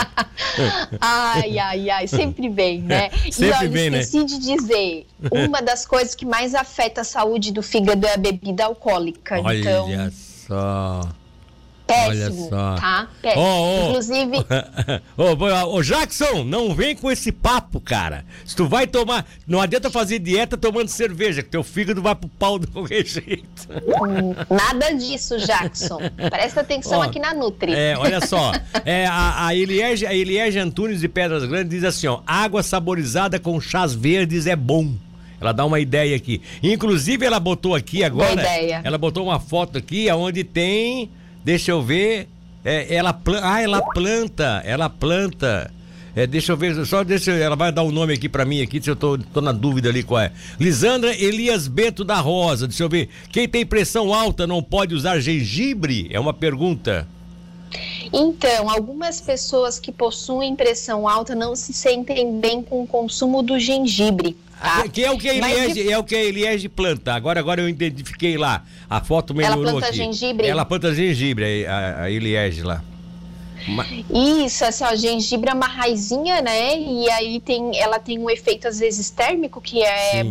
ai, 1.02 1.60
ai, 1.60 1.90
ai, 1.90 2.08
sempre 2.08 2.50
bem, 2.50 2.82
né? 2.82 3.10
Sempre 3.32 3.48
e 3.48 3.54
olha, 3.54 3.70
bem, 3.70 3.90
né? 3.90 4.00
esqueci 4.00 4.20
né? 4.20 4.26
de 4.26 4.40
dizer: 4.40 5.08
uma 5.32 5.62
das 5.62 5.86
coisas 5.86 6.16
que 6.16 6.26
mais 6.26 6.56
afeta 6.56 7.02
a 7.02 7.04
saúde 7.04 7.52
do 7.52 7.62
fígado 7.62 8.06
é 8.08 8.14
a 8.14 8.18
bebida 8.18 8.66
alcoólica. 8.66 9.40
Olha 9.42 9.60
então... 9.60 10.12
só. 10.12 11.21
Péssimo, 11.92 12.50
tá? 12.50 13.08
Péssimo. 13.22 13.42
Oh, 13.44 13.86
oh. 13.86 13.90
Inclusive. 13.90 14.38
Ô, 15.18 15.76
oh, 15.76 15.84
Jackson, 15.84 16.44
não 16.44 16.74
vem 16.74 16.96
com 16.96 17.12
esse 17.12 17.32
papo, 17.32 17.80
cara. 17.80 18.26
Se 18.46 18.56
tu 18.56 18.68
vai 18.68 18.88
tomar. 18.88 19.26
Não 19.48 19.62
adianta 19.62 19.90
fazer 19.90 20.20
dieta 20.20 20.58
tomando 20.58 20.88
cerveja, 20.88 21.44
que 21.44 21.50
teu 21.50 21.64
fígado 21.64 22.02
vai 22.02 22.16
pro 22.16 22.30
pau 22.30 22.58
do 22.58 22.68
qualquer 22.72 23.06
jeito. 23.06 23.68
Hum, 23.70 24.34
nada 24.50 24.92
disso, 24.92 25.38
Jackson. 25.40 26.00
Presta 26.30 26.62
atenção 26.62 27.02
aqui 27.02 27.20
na 27.20 27.34
Nutri. 27.34 27.74
É, 27.74 27.98
olha 27.98 28.26
só. 28.26 28.52
É, 28.86 29.06
a, 29.06 29.48
a, 29.48 29.56
Eliege, 29.56 30.06
a 30.06 30.14
Eliege 30.14 30.60
Antunes 30.60 31.02
de 31.02 31.08
Pedras 31.08 31.46
Grandes 31.46 31.70
diz 31.70 31.84
assim: 31.84 32.08
ó, 32.08 32.22
água 32.26 32.64
saborizada 32.64 33.40
com 33.40 33.60
chás 33.60 33.94
verdes 33.94 34.48
é 34.48 34.56
bom. 34.56 34.94
Ela 35.42 35.52
dá 35.52 35.66
uma 35.66 35.80
ideia 35.80 36.16
aqui. 36.16 36.40
Inclusive, 36.62 37.26
ela 37.26 37.40
botou 37.40 37.74
aqui 37.74 38.04
agora. 38.04 38.36
Boa 38.36 38.46
ideia. 38.46 38.82
Ela 38.84 38.98
botou 39.00 39.24
uma 39.26 39.40
foto 39.40 39.80
aqui 39.80 40.10
onde 40.12 40.44
tem 40.44 41.10
Deixa 41.44 41.72
eu 41.72 41.82
ver. 41.82 42.28
É, 42.64 42.94
ela. 42.94 43.20
Ah, 43.42 43.62
ela 43.62 43.82
planta. 43.82 44.62
Ela 44.66 44.90
planta. 44.90 45.72
É, 46.16 46.28
deixa 46.28 46.52
eu 46.52 46.58
ver, 46.58 46.86
só 46.86 47.04
deixa 47.04 47.32
ela 47.32 47.56
vai 47.56 47.72
dar 47.72 47.84
o 47.84 47.88
um 47.88 47.92
nome 47.92 48.14
aqui 48.14 48.28
para 48.28 48.44
mim 48.44 48.62
aqui, 48.62 48.82
se 48.82 48.90
eu 48.90 48.98
tô, 48.98 49.18
tô 49.18 49.40
na 49.40 49.54
dúvida 49.54 49.88
ali 49.88 50.04
qual 50.04 50.20
é. 50.20 50.32
Lisandra 50.60 51.16
Elias 51.16 51.70
Bento 51.70 52.04
da 52.04 52.20
Rosa, 52.20 52.68
deixa 52.68 52.84
eu 52.84 52.90
ver. 52.90 53.08
Quem 53.32 53.48
tem 53.48 53.66
pressão 53.66 54.14
alta 54.14 54.46
não 54.46 54.62
pode 54.62 54.94
usar 54.94 55.20
gengibre? 55.22 56.10
É 56.12 56.20
uma 56.20 56.34
pergunta. 56.34 57.08
Então, 58.14 58.70
algumas 58.70 59.22
pessoas 59.22 59.80
que 59.80 59.92
possuem 59.92 60.56
pressão 60.56 61.08
alta 61.08 61.34
não 61.34 61.56
se 61.56 61.74
sentem 61.74 62.40
bem 62.40 62.62
com 62.62 62.84
o 62.84 62.88
consumo 62.88 63.42
do 63.42 63.58
gengibre. 63.58 64.36
Tá? 64.60 64.88
Que 64.88 65.04
é 65.04 65.12
o 65.12 65.18
que 65.18 65.28
a 65.30 65.34
Eliege, 65.34 65.74
de... 65.74 65.92
é 65.92 65.98
o 65.98 66.04
que 66.04 66.16
Eliege 66.16 66.70
planta. 66.70 67.14
Agora, 67.14 67.40
agora 67.40 67.62
eu 67.62 67.70
identifiquei 67.70 68.38
lá. 68.38 68.64
A 68.90 69.02
foto 69.02 69.34
melhorou 69.34 69.64
Ela 69.64 69.72
planta 69.72 69.88
aqui. 69.88 69.98
gengibre? 69.98 70.48
Ela 70.48 70.66
planta 70.66 70.94
gengibre, 70.94 71.66
a, 71.66 72.04
a 72.04 72.12
Eliege 72.12 72.62
lá. 72.62 72.84
Isso, 74.46 74.66
assim, 74.66 74.84
ó, 74.84 74.96
gengibre 74.96 75.50
é 75.50 75.54
uma 75.54 75.68
raizinha, 75.68 76.42
né? 76.42 76.78
E 76.78 77.10
aí 77.12 77.40
tem, 77.40 77.78
ela 77.78 78.00
tem 78.00 78.20
um 78.20 78.30
efeito 78.30 78.68
às 78.68 78.80
vezes 78.80 79.10
térmico, 79.10 79.62
que 79.62 79.84
é 79.84 80.26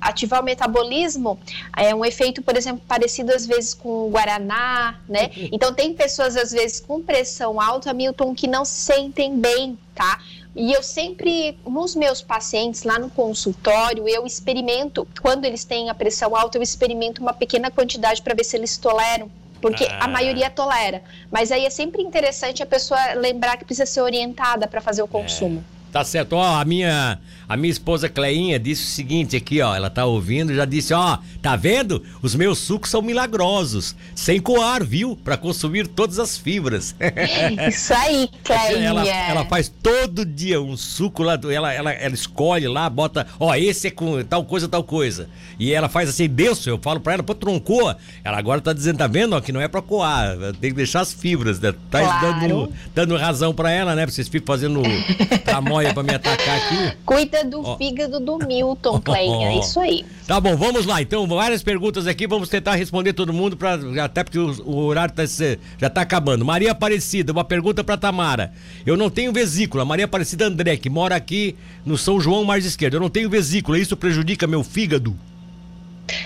ativar 0.00 0.40
o 0.40 0.44
metabolismo. 0.44 1.38
É 1.76 1.94
um 1.94 2.04
efeito, 2.04 2.42
por 2.42 2.56
exemplo, 2.56 2.82
parecido 2.86 3.32
às 3.32 3.46
vezes 3.46 3.74
com 3.74 4.06
o 4.06 4.10
guaraná, 4.10 4.98
né? 5.08 5.30
Então 5.56 5.72
tem 5.72 5.94
pessoas 5.94 6.36
às 6.36 6.50
vezes 6.50 6.80
com 6.80 7.02
pressão 7.02 7.60
alta, 7.60 7.92
Milton, 7.94 8.34
que 8.34 8.46
não 8.46 8.64
se 8.64 8.80
sentem 8.80 9.38
bem, 9.38 9.78
tá? 9.94 10.20
E 10.54 10.72
eu 10.72 10.82
sempre, 10.82 11.58
nos 11.66 11.94
meus 11.94 12.22
pacientes 12.22 12.82
lá 12.82 12.98
no 12.98 13.10
consultório, 13.10 14.08
eu 14.08 14.24
experimento, 14.24 15.06
quando 15.20 15.44
eles 15.44 15.64
têm 15.64 15.90
a 15.90 15.94
pressão 15.94 16.34
alta, 16.34 16.56
eu 16.56 16.62
experimento 16.62 17.20
uma 17.20 17.34
pequena 17.34 17.70
quantidade 17.70 18.22
para 18.22 18.34
ver 18.34 18.44
se 18.44 18.56
eles 18.56 18.78
toleram 18.78 19.30
porque 19.60 19.84
ah. 19.84 20.04
a 20.04 20.08
maioria 20.08 20.50
tolera. 20.50 21.02
Mas 21.30 21.50
aí 21.50 21.64
é 21.64 21.70
sempre 21.70 22.02
interessante 22.02 22.62
a 22.62 22.66
pessoa 22.66 23.14
lembrar 23.14 23.56
que 23.56 23.64
precisa 23.64 23.86
ser 23.86 24.00
orientada 24.00 24.66
para 24.66 24.80
fazer 24.80 25.02
o 25.02 25.08
consumo. 25.08 25.64
É. 25.72 25.75
Tá 25.92 26.04
certo. 26.04 26.34
Ó, 26.34 26.60
a 26.60 26.64
minha, 26.64 27.18
a 27.48 27.56
minha 27.56 27.70
esposa 27.70 28.08
Cleinha 28.08 28.58
disse 28.58 28.82
o 28.84 28.86
seguinte 28.86 29.36
aqui, 29.36 29.60
ó. 29.60 29.74
Ela 29.74 29.88
tá 29.88 30.04
ouvindo 30.04 30.54
já 30.54 30.64
disse, 30.64 30.92
ó, 30.92 31.18
tá 31.40 31.56
vendo? 31.56 32.02
Os 32.20 32.34
meus 32.34 32.58
sucos 32.58 32.90
são 32.90 33.00
milagrosos. 33.00 33.96
Sem 34.14 34.40
coar, 34.40 34.84
viu? 34.84 35.16
Para 35.16 35.36
consumir 35.36 35.86
todas 35.86 36.18
as 36.18 36.36
fibras. 36.36 36.94
Isso 37.68 37.94
aí, 37.94 38.28
Cleinha. 38.44 38.88
Ela, 38.88 39.06
ela 39.06 39.44
faz 39.46 39.72
todo 39.82 40.24
dia 40.24 40.60
um 40.60 40.76
suco 40.76 41.22
lá, 41.22 41.38
ela, 41.50 41.72
ela, 41.72 41.92
ela 41.92 42.14
escolhe 42.14 42.68
lá, 42.68 42.88
bota, 42.90 43.26
ó, 43.38 43.54
esse 43.54 43.88
é 43.88 43.90
com 43.90 44.22
tal 44.24 44.44
coisa, 44.44 44.68
tal 44.68 44.84
coisa. 44.84 45.28
E 45.58 45.72
ela 45.72 45.88
faz 45.88 46.08
assim, 46.08 46.28
denso. 46.28 46.68
Eu 46.68 46.78
falo 46.78 47.00
pra 47.00 47.14
ela, 47.14 47.22
pô, 47.22 47.34
troncou. 47.34 47.94
Ela 48.22 48.38
agora 48.38 48.60
tá 48.60 48.72
dizendo, 48.72 48.98
tá 48.98 49.06
vendo, 49.06 49.34
ó, 49.34 49.40
que 49.40 49.52
não 49.52 49.60
é 49.60 49.68
pra 49.68 49.80
coar. 49.80 50.36
Tem 50.60 50.70
que 50.70 50.76
deixar 50.76 51.00
as 51.00 51.12
fibras, 51.12 51.58
né? 51.58 51.72
Tá 51.90 52.00
claro. 52.00 52.40
dando, 52.40 52.72
dando 52.94 53.16
razão 53.16 53.54
pra 53.54 53.70
ela, 53.70 53.94
né? 53.94 54.04
Pra 54.04 54.12
vocês 54.12 54.28
ficam 54.28 54.46
fazendo 54.46 54.82
para 55.92 56.02
me 56.02 56.14
atacar 56.14 56.56
aqui. 56.56 56.96
Cuida 57.04 57.44
do 57.44 57.60
oh. 57.60 57.76
fígado 57.76 58.20
do 58.20 58.38
Milton, 58.38 59.00
Cleinha, 59.00 59.48
é 59.48 59.58
isso 59.58 59.80
aí. 59.80 60.04
Tá 60.26 60.40
bom, 60.40 60.56
vamos 60.56 60.86
lá. 60.86 61.00
Então, 61.00 61.24
várias 61.24 61.62
perguntas 61.62 62.08
aqui, 62.08 62.26
vamos 62.26 62.48
tentar 62.48 62.74
responder 62.74 63.12
todo 63.12 63.32
mundo, 63.32 63.56
pra, 63.56 63.78
até 64.02 64.24
porque 64.24 64.40
o, 64.40 64.60
o 64.64 64.76
horário 64.78 65.14
tá, 65.14 65.22
já 65.24 65.86
está 65.86 66.00
acabando. 66.00 66.44
Maria 66.44 66.72
Aparecida, 66.72 67.30
uma 67.30 67.44
pergunta 67.44 67.84
para 67.84 67.96
Tamara. 67.96 68.52
Eu 68.84 68.96
não 68.96 69.08
tenho 69.08 69.32
vesícula. 69.32 69.84
Maria 69.84 70.04
Aparecida 70.04 70.46
André, 70.46 70.76
que 70.78 70.90
mora 70.90 71.14
aqui 71.14 71.54
no 71.84 71.96
São 71.96 72.20
João 72.20 72.42
Mais 72.42 72.64
Esquerdo. 72.64 72.94
Eu 72.94 73.00
não 73.00 73.08
tenho 73.08 73.30
vesícula, 73.30 73.78
isso 73.78 73.96
prejudica 73.96 74.48
meu 74.48 74.64
fígado? 74.64 75.16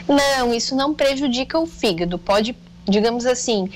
Não, 0.09 0.55
isso 0.55 0.75
não 0.75 0.95
prejudica 0.95 1.59
o 1.59 1.67
fígado. 1.67 2.19
Pode, 2.19 2.57
digamos 2.89 3.27
assim, 3.27 3.69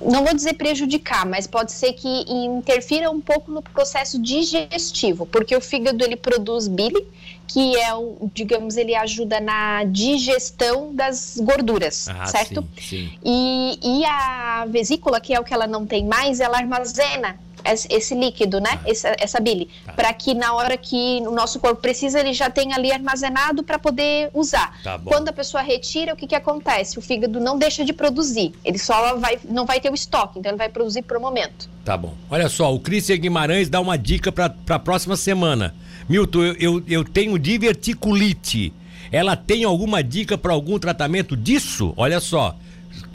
não 0.00 0.24
vou 0.24 0.34
dizer 0.34 0.54
prejudicar, 0.54 1.24
mas 1.24 1.46
pode 1.46 1.72
ser 1.72 1.92
que 1.94 2.08
interfira 2.28 3.10
um 3.10 3.20
pouco 3.20 3.50
no 3.50 3.62
processo 3.62 4.20
digestivo, 4.20 5.26
porque 5.26 5.56
o 5.56 5.60
fígado 5.60 6.04
ele 6.04 6.16
produz 6.16 6.68
bile, 6.68 7.06
que 7.46 7.76
é 7.76 7.94
o, 7.94 8.30
digamos, 8.34 8.76
ele 8.76 8.94
ajuda 8.94 9.40
na 9.40 9.84
digestão 9.84 10.94
das 10.94 11.38
gorduras, 11.40 12.08
ah, 12.08 12.26
certo? 12.26 12.66
Sim, 12.76 12.82
sim. 12.82 13.18
E, 13.24 13.78
e 13.82 14.04
a 14.04 14.66
vesícula, 14.68 15.20
que 15.20 15.32
é 15.32 15.40
o 15.40 15.44
que 15.44 15.54
ela 15.54 15.66
não 15.66 15.86
tem 15.86 16.04
mais, 16.04 16.40
ela 16.40 16.58
armazena 16.58 17.38
esse 17.72 18.14
líquido, 18.14 18.60
né? 18.60 18.70
Ah. 18.72 18.90
Essa, 18.90 19.16
essa 19.18 19.40
bile. 19.40 19.68
Tá. 19.84 19.92
Para 19.92 20.12
que 20.12 20.34
na 20.34 20.54
hora 20.54 20.76
que 20.76 21.20
o 21.26 21.30
nosso 21.30 21.58
corpo 21.60 21.80
precisa, 21.80 22.20
ele 22.20 22.32
já 22.32 22.48
tenha 22.50 22.76
ali 22.76 22.92
armazenado 22.92 23.62
para 23.62 23.78
poder 23.78 24.30
usar. 24.32 24.80
Tá 24.82 24.98
Quando 24.98 25.28
a 25.28 25.32
pessoa 25.32 25.62
retira, 25.62 26.14
o 26.14 26.16
que, 26.16 26.26
que 26.26 26.34
acontece? 26.34 26.98
O 26.98 27.02
fígado 27.02 27.40
não 27.40 27.58
deixa 27.58 27.84
de 27.84 27.92
produzir. 27.92 28.52
Ele 28.64 28.78
só 28.78 29.16
vai, 29.16 29.38
não 29.44 29.66
vai 29.66 29.80
ter 29.80 29.90
o 29.90 29.94
estoque, 29.94 30.38
então 30.38 30.50
ele 30.50 30.58
vai 30.58 30.68
produzir 30.68 31.02
por 31.02 31.16
um 31.16 31.20
momento. 31.20 31.68
Tá 31.84 31.96
bom. 31.96 32.14
Olha 32.30 32.48
só, 32.48 32.74
o 32.74 32.80
Cristian 32.80 33.16
Guimarães 33.16 33.68
dá 33.68 33.80
uma 33.80 33.96
dica 33.96 34.32
para 34.32 34.54
a 34.68 34.78
próxima 34.78 35.16
semana. 35.16 35.74
Milton, 36.08 36.42
eu, 36.44 36.54
eu, 36.58 36.82
eu 36.88 37.04
tenho 37.04 37.38
diverticulite. 37.38 38.72
Ela 39.10 39.36
tem 39.36 39.64
alguma 39.64 40.02
dica 40.02 40.36
para 40.36 40.52
algum 40.52 40.78
tratamento 40.78 41.36
disso? 41.36 41.94
Olha 41.96 42.20
só. 42.20 42.56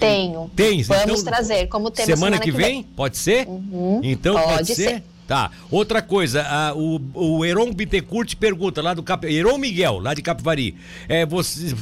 Tenho. 0.02 0.52
Tem. 0.56 0.84
Vamos 0.84 1.22
então, 1.22 1.24
trazer 1.24 1.68
como 1.68 1.92
tema 1.92 2.06
semana, 2.06 2.38
semana 2.38 2.40
que, 2.40 2.52
que 2.52 2.58
vem? 2.58 2.82
vem? 2.82 2.84
Pode 2.84 3.18
ser? 3.18 3.48
Uhum. 3.48 4.02
Então 4.04 4.36
pode, 4.36 4.48
pode 4.48 4.76
ser? 4.76 4.90
ser? 4.90 5.04
Tá. 5.28 5.50
Outra 5.70 6.02
coisa, 6.02 6.44
a, 6.44 6.74
o, 6.74 7.00
o 7.14 7.46
Heron 7.46 7.72
Bittencourt 7.72 8.36
pergunta 8.36 8.82
lá 8.82 8.94
do 8.94 9.02
Cap... 9.02 9.26
Heron 9.26 9.58
Miguel, 9.58 10.00
lá 10.00 10.14
de 10.14 10.22
Capivari. 10.22 10.76
É, 11.08 11.26
você, 11.26 11.74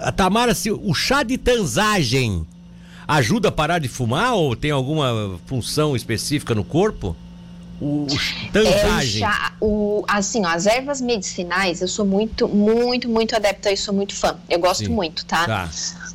a 0.00 0.12
Tamara, 0.12 0.54
se, 0.54 0.70
o 0.70 0.92
chá 0.92 1.22
de 1.22 1.38
tanzagem 1.38 2.46
ajuda 3.06 3.48
a 3.48 3.52
parar 3.52 3.78
de 3.78 3.88
fumar 3.88 4.34
ou 4.34 4.54
tem 4.54 4.70
alguma 4.70 5.40
função 5.46 5.96
específica 5.96 6.54
no 6.54 6.62
corpo? 6.62 7.16
o, 7.80 8.06
É 8.52 8.60
o 8.60 9.02
chá, 9.02 9.52
o, 9.60 10.04
assim, 10.08 10.44
ó, 10.44 10.48
as 10.48 10.66
ervas 10.66 11.00
medicinais, 11.00 11.80
eu 11.80 11.88
sou 11.88 12.04
muito, 12.04 12.48
muito, 12.48 13.08
muito 13.08 13.36
adepta 13.36 13.70
e 13.70 13.76
sou 13.76 13.94
muito 13.94 14.14
fã. 14.14 14.36
Eu 14.48 14.58
gosto 14.58 14.86
Sim. 14.86 14.92
muito, 14.92 15.24
tá? 15.24 15.46
tá? 15.46 15.70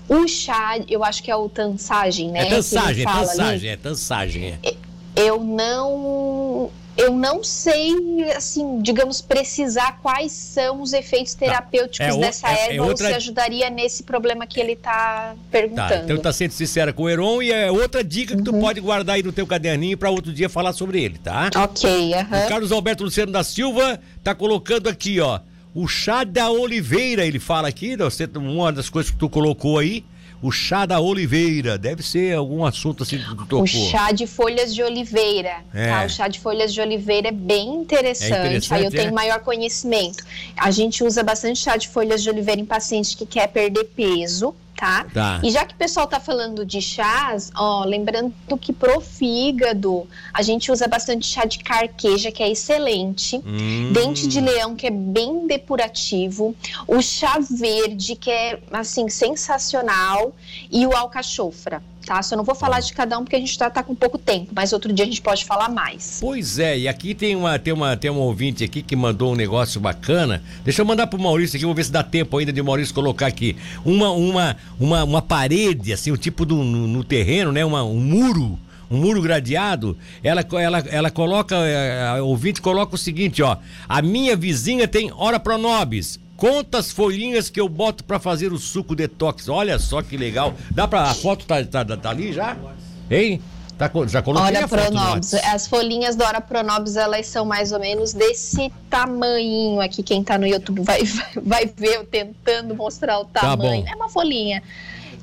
O 0.07 0.27
chá, 0.27 0.77
eu 0.87 1.03
acho 1.03 1.23
que 1.23 1.31
é 1.31 1.35
o 1.35 1.47
tansagem, 1.47 2.29
né? 2.31 2.47
É 2.47 2.49
tansagem, 2.49 3.03
é 3.03 3.05
tansagem, 3.05 3.69
é 3.69 3.77
tansagem. 3.77 4.59
É. 4.63 4.75
Eu 5.15 5.43
não 5.43 6.71
eu 6.95 7.11
não 7.11 7.43
sei, 7.43 7.91
assim, 8.35 8.79
digamos, 8.81 9.19
precisar 9.19 9.99
quais 10.01 10.31
são 10.31 10.81
os 10.81 10.93
efeitos 10.93 11.33
tá. 11.33 11.39
terapêuticos 11.39 12.15
é, 12.15 12.19
dessa 12.19 12.47
é, 12.47 12.65
erva 12.65 12.73
é 12.75 12.81
outra... 12.81 13.05
ou 13.05 13.11
se 13.11 13.15
ajudaria 13.15 13.69
nesse 13.69 14.03
problema 14.03 14.45
que 14.45 14.59
ele 14.59 14.73
está 14.73 15.35
perguntando. 15.49 15.89
Tá, 15.89 16.03
então 16.03 16.17
tá 16.17 16.31
sendo 16.31 16.51
sincera 16.51 16.93
com 16.93 17.03
o 17.03 17.09
Heron 17.09 17.41
e 17.41 17.51
é 17.51 17.71
outra 17.71 18.03
dica 18.03 18.35
que 18.35 18.39
uhum. 18.39 18.43
tu 18.43 18.53
pode 18.59 18.79
guardar 18.79 19.15
aí 19.15 19.23
no 19.23 19.31
teu 19.31 19.47
caderninho 19.47 19.97
para 19.97 20.11
outro 20.11 20.31
dia 20.31 20.47
falar 20.47 20.73
sobre 20.73 21.01
ele, 21.01 21.17
tá? 21.17 21.49
Ok, 21.55 22.13
aham. 22.13 22.41
Uhum. 22.41 22.49
Carlos 22.49 22.71
Alberto 22.71 23.03
Luciano 23.03 23.31
da 23.31 23.43
Silva 23.43 23.99
tá 24.23 24.35
colocando 24.35 24.87
aqui, 24.87 25.19
ó, 25.19 25.39
o 25.75 25.87
chá 25.87 26.23
da 26.23 26.51
oliveira, 26.51 27.25
ele 27.25 27.39
fala 27.39 27.67
aqui, 27.67 27.95
uma 28.35 28.71
das 28.71 28.89
coisas 28.89 29.11
que 29.11 29.17
tu 29.17 29.29
colocou 29.29 29.79
aí, 29.79 30.05
o 30.41 30.51
chá 30.51 30.85
da 30.85 30.99
oliveira, 30.99 31.77
deve 31.77 32.03
ser 32.03 32.35
algum 32.35 32.65
assunto 32.65 33.03
assim 33.03 33.17
que 33.17 33.23
tu 33.23 33.45
tocou. 33.45 33.63
O 33.63 33.65
chá 33.65 34.11
de 34.11 34.27
folhas 34.27 34.75
de 34.75 34.83
oliveira, 34.83 35.63
é. 35.73 35.87
tá? 35.87 36.05
O 36.05 36.09
chá 36.09 36.27
de 36.27 36.39
folhas 36.39 36.73
de 36.73 36.81
oliveira 36.81 37.29
é 37.29 37.31
bem 37.31 37.75
interessante, 37.75 38.33
é 38.33 38.45
interessante 38.47 38.73
aí 38.73 38.83
eu 38.83 38.91
tenho 38.91 39.07
é? 39.07 39.11
maior 39.11 39.39
conhecimento. 39.39 40.23
A 40.57 40.69
gente 40.69 41.01
usa 41.01 41.23
bastante 41.23 41.59
chá 41.59 41.77
de 41.77 41.87
folhas 41.87 42.21
de 42.21 42.29
oliveira 42.29 42.59
em 42.59 42.65
pacientes 42.65 43.15
que 43.15 43.25
quer 43.25 43.47
perder 43.47 43.85
peso, 43.95 44.53
tá? 44.75 45.05
tá? 45.13 45.39
E 45.43 45.51
já 45.51 45.65
que 45.65 45.73
o 45.73 45.77
pessoal 45.77 46.07
tá 46.07 46.19
falando 46.19 46.65
de 46.65 46.81
chás, 46.81 47.51
ó, 47.55 47.83
lembrando 47.85 48.33
que 48.59 48.73
pro 48.73 48.99
fígado 48.99 50.07
a 50.33 50.41
gente 50.41 50.71
usa 50.71 50.87
bastante 50.87 51.25
chá 51.25 51.45
de 51.45 51.59
carqueja, 51.59 52.31
que 52.31 52.43
é 52.43 52.51
excelente, 52.51 53.37
hum. 53.37 53.91
dente 53.93 54.27
de 54.27 54.39
leão, 54.39 54.75
que 54.75 54.87
é 54.87 54.91
bem 54.91 55.47
depurativo, 55.47 56.55
o 56.87 57.01
chá 57.01 57.39
verde, 57.39 58.15
que 58.15 58.29
é 58.29 58.59
assim 58.71 59.09
sensacional, 59.09 60.33
e 60.71 60.85
o 60.85 60.95
alcachofra 60.95 61.81
tá? 62.03 62.21
Só 62.21 62.35
não 62.35 62.43
vou 62.43 62.55
falar 62.55 62.79
de 62.79 62.93
cada 62.93 63.17
um 63.17 63.23
porque 63.23 63.35
a 63.35 63.39
gente 63.39 63.57
tá, 63.57 63.69
tá, 63.69 63.81
com 63.81 63.95
pouco 63.95 64.17
tempo, 64.17 64.51
mas 64.55 64.73
outro 64.73 64.91
dia 64.93 65.05
a 65.05 65.07
gente 65.07 65.21
pode 65.21 65.45
falar 65.45 65.69
mais. 65.69 66.17
Pois 66.21 66.59
é, 66.59 66.77
e 66.77 66.87
aqui 66.87 67.13
tem 67.13 67.35
uma, 67.35 67.57
tem 67.57 67.73
uma, 67.73 67.95
tem 67.97 68.11
um 68.11 68.19
ouvinte 68.19 68.63
aqui 68.63 68.81
que 68.81 68.95
mandou 68.95 69.33
um 69.33 69.35
negócio 69.35 69.79
bacana. 69.79 70.43
Deixa 70.63 70.81
eu 70.81 70.85
mandar 70.85 71.07
pro 71.07 71.19
Maurício 71.19 71.57
aqui, 71.57 71.65
vou 71.65 71.73
ver 71.73 71.85
se 71.85 71.91
dá 71.91 72.03
tempo 72.03 72.37
ainda 72.37 72.51
de 72.51 72.61
o 72.61 72.65
Maurício 72.65 72.93
colocar 72.93 73.27
aqui. 73.27 73.55
Uma, 73.85 74.11
uma, 74.11 74.57
uma, 74.79 75.03
uma 75.03 75.21
parede, 75.21 75.93
assim, 75.93 76.11
o 76.11 76.17
tipo 76.17 76.45
do, 76.45 76.57
no, 76.57 76.87
no 76.87 77.03
terreno, 77.03 77.51
né? 77.51 77.63
Uma, 77.65 77.83
um 77.83 77.99
muro 77.99 78.59
um 78.93 78.97
muro 78.97 79.21
gradeado, 79.21 79.97
ela, 80.23 80.45
ela, 80.53 80.79
ela 80.79 81.11
coloca, 81.11 81.55
eh, 81.55 82.07
a 82.07 82.21
ouvinte 82.21 82.61
coloca 82.61 82.93
o 82.93 82.97
seguinte, 82.97 83.41
ó, 83.41 83.57
a 83.89 84.01
minha 84.03 84.35
vizinha 84.35 84.87
tem 84.87 85.11
hora 85.11 85.39
pronobis, 85.39 86.19
Quantas 86.35 86.91
folhinhas 86.91 87.49
que 87.49 87.59
eu 87.59 87.69
boto 87.69 88.03
para 88.03 88.19
fazer 88.19 88.51
o 88.51 88.57
suco 88.57 88.95
detox. 88.95 89.47
Olha 89.47 89.77
só 89.79 90.01
que 90.01 90.17
legal. 90.17 90.53
Dá 90.71 90.87
para 90.87 91.03
a 91.03 91.13
foto 91.13 91.45
tá, 91.45 91.63
tá, 91.63 91.85
tá 91.85 92.09
ali 92.09 92.33
já? 92.33 92.57
Hein? 93.09 93.41
Tá, 93.77 93.89
já 94.07 94.21
coloquei 94.21 94.55
Ora 94.55 94.65
a 94.65 94.67
foto 94.67 94.81
Pronobis. 94.81 95.33
As 95.33 95.67
folhinhas 95.67 96.15
do 96.15 96.23
Ora 96.23 96.41
Pronobis, 96.41 96.95
elas 96.95 97.27
são 97.27 97.45
mais 97.45 97.71
ou 97.71 97.79
menos 97.79 98.13
desse 98.13 98.71
tamanho 98.89 99.81
aqui. 99.81 100.03
Quem 100.03 100.23
tá 100.23 100.37
no 100.37 100.45
YouTube 100.45 100.81
vai, 100.81 101.01
vai, 101.43 101.65
ver 101.65 101.95
eu 101.95 102.05
tentando 102.05 102.75
mostrar 102.75 103.19
o 103.19 103.25
tá 103.25 103.41
tamanho. 103.41 103.83
Tá 103.83 103.91
é 103.91 103.95
uma 103.95 104.09
folhinha. 104.09 104.61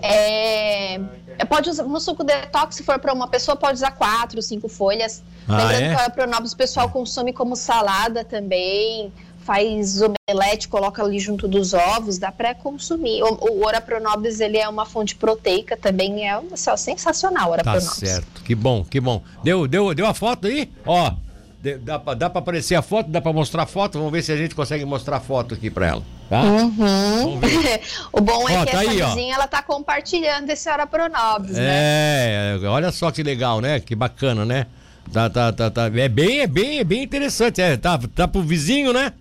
É, 0.02 0.98
pode 1.46 1.68
usar 1.68 1.82
no 1.84 2.00
suco 2.00 2.24
detox, 2.24 2.76
se 2.76 2.82
for 2.82 2.98
para 2.98 3.12
uma 3.12 3.28
pessoa, 3.28 3.54
pode 3.54 3.74
usar 3.74 3.90
quatro, 3.90 4.40
cinco 4.40 4.68
folhas. 4.68 5.22
Ah, 5.46 5.56
Lembrando 5.56 5.82
é? 5.82 5.88
que 5.88 5.94
o 5.94 5.98
Ora 5.98 6.10
Pronobis 6.10 6.52
o 6.52 6.56
pessoal 6.56 6.88
consome 6.88 7.32
como 7.32 7.54
salada 7.54 8.24
também 8.24 9.12
faz 9.50 10.00
omelete, 10.00 10.68
coloca 10.68 11.02
ali 11.02 11.18
junto 11.18 11.48
dos 11.48 11.74
ovos, 11.74 12.18
dá 12.18 12.30
para 12.30 12.54
consumir. 12.54 13.20
O, 13.24 13.34
o 13.50 13.66
Ora 13.66 13.80
Pronobis, 13.80 14.38
ele 14.38 14.56
é 14.56 14.68
uma 14.68 14.86
fonte 14.86 15.16
proteica, 15.16 15.76
também 15.76 16.28
é 16.28 16.40
assim, 16.52 16.76
sensacional, 16.76 17.50
Ora 17.50 17.64
tá 17.64 17.72
Pronobis. 17.72 17.94
certo, 17.94 18.42
que 18.44 18.54
bom, 18.54 18.84
que 18.84 19.00
bom. 19.00 19.20
Deu, 19.42 19.66
deu, 19.66 19.92
deu 19.92 20.06
a 20.06 20.14
foto 20.14 20.46
aí? 20.46 20.70
Ó, 20.86 21.12
dá 21.82 21.98
pra, 21.98 22.14
dá 22.14 22.30
pra 22.30 22.38
aparecer 22.38 22.76
a 22.76 22.82
foto, 22.82 23.10
dá 23.10 23.20
pra 23.20 23.32
mostrar 23.32 23.64
a 23.64 23.66
foto, 23.66 23.98
vamos 23.98 24.12
ver 24.12 24.22
se 24.22 24.30
a 24.30 24.36
gente 24.36 24.54
consegue 24.54 24.84
mostrar 24.84 25.16
a 25.16 25.20
foto 25.20 25.54
aqui 25.54 25.68
pra 25.68 25.88
ela. 25.88 26.02
Tá? 26.28 26.42
Uhum. 26.42 27.40
o 28.12 28.20
bom 28.20 28.48
é 28.48 28.56
ó, 28.56 28.64
que 28.64 28.70
tá 28.70 28.84
essa 28.84 28.90
aí, 28.92 29.02
vizinha, 29.02 29.32
ó. 29.32 29.34
ela 29.34 29.48
tá 29.48 29.62
compartilhando 29.64 30.48
esse 30.48 30.70
Ora 30.70 30.86
Pronobis, 30.86 31.56
né? 31.56 32.54
É, 32.54 32.60
olha 32.66 32.92
só 32.92 33.10
que 33.10 33.24
legal, 33.24 33.60
né? 33.60 33.80
Que 33.80 33.96
bacana, 33.96 34.44
né? 34.44 34.68
Tá, 35.12 35.28
tá, 35.28 35.52
tá, 35.52 35.70
tá. 35.72 35.86
É 35.86 36.08
bem, 36.08 36.38
é 36.38 36.46
bem, 36.46 36.78
é 36.78 36.84
bem 36.84 37.02
interessante. 37.02 37.60
É, 37.60 37.76
tá, 37.76 37.98
tá 38.14 38.28
pro 38.28 38.42
vizinho, 38.42 38.92
né? 38.92 39.12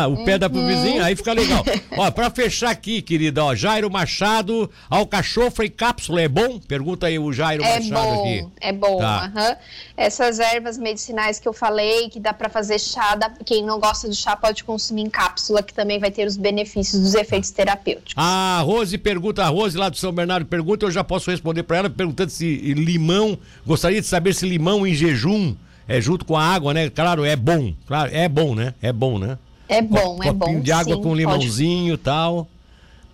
o 0.08 0.24
pé 0.24 0.38
dá 0.38 0.48
pro 0.50 0.66
vizinho, 0.66 1.02
aí 1.02 1.14
fica 1.14 1.32
legal. 1.32 1.64
ó, 1.96 2.10
pra 2.10 2.30
fechar 2.30 2.70
aqui, 2.70 3.00
querida, 3.00 3.44
ó, 3.44 3.54
Jairo 3.54 3.90
Machado, 3.90 4.70
alcachofra 4.90 5.64
e 5.64 5.70
cápsula, 5.70 6.22
é 6.22 6.28
bom? 6.28 6.58
Pergunta 6.58 7.06
aí 7.06 7.18
o 7.18 7.32
Jairo 7.32 7.62
é 7.62 7.80
Machado 7.80 7.92
bom, 7.92 8.20
aqui. 8.20 8.46
É 8.60 8.72
bom, 8.72 8.98
tá. 8.98 9.32
Uhum. 9.34 9.56
Essas 9.96 10.38
ervas 10.38 10.76
medicinais 10.76 11.38
que 11.38 11.48
eu 11.48 11.52
falei, 11.52 12.08
que 12.08 12.18
dá 12.18 12.32
para 12.32 12.48
fazer 12.48 12.78
chá, 12.78 13.14
dá, 13.14 13.30
quem 13.44 13.64
não 13.64 13.78
gosta 13.78 14.08
de 14.08 14.16
chá 14.16 14.36
pode 14.36 14.64
consumir 14.64 15.02
em 15.02 15.10
cápsula, 15.10 15.62
que 15.62 15.72
também 15.72 15.98
vai 15.98 16.10
ter 16.10 16.26
os 16.26 16.36
benefícios 16.36 17.00
dos 17.00 17.14
efeitos 17.14 17.50
terapêuticos. 17.50 18.14
A 18.16 18.60
Rose 18.64 18.98
pergunta, 18.98 19.44
a 19.44 19.48
Rose 19.48 19.76
lá 19.76 19.88
do 19.88 19.96
São 19.96 20.12
Bernardo 20.12 20.46
pergunta, 20.46 20.84
eu 20.84 20.90
já 20.90 21.04
posso 21.04 21.30
responder 21.30 21.62
para 21.62 21.78
ela, 21.78 21.90
perguntando 21.90 22.30
se 22.30 22.56
limão, 22.74 23.38
gostaria 23.66 24.00
de 24.00 24.06
saber 24.06 24.34
se 24.34 24.46
limão 24.46 24.86
em 24.86 24.94
jejum 24.94 25.54
é 25.86 26.00
junto 26.00 26.24
com 26.24 26.36
a 26.36 26.42
água, 26.42 26.72
né? 26.72 26.90
Claro, 26.90 27.24
é 27.24 27.36
bom. 27.36 27.74
Claro, 27.86 28.10
é 28.12 28.28
bom, 28.28 28.54
né? 28.54 28.74
É 28.80 28.92
bom, 28.92 29.18
né? 29.18 29.38
É 29.68 29.80
bom, 29.80 30.18
é 30.22 30.32
bom. 30.32 30.60
de 30.60 30.72
água 30.72 30.96
sim, 30.96 31.02
com 31.02 31.14
limãozinho 31.14 31.94
e 31.94 31.98
tal. 31.98 32.48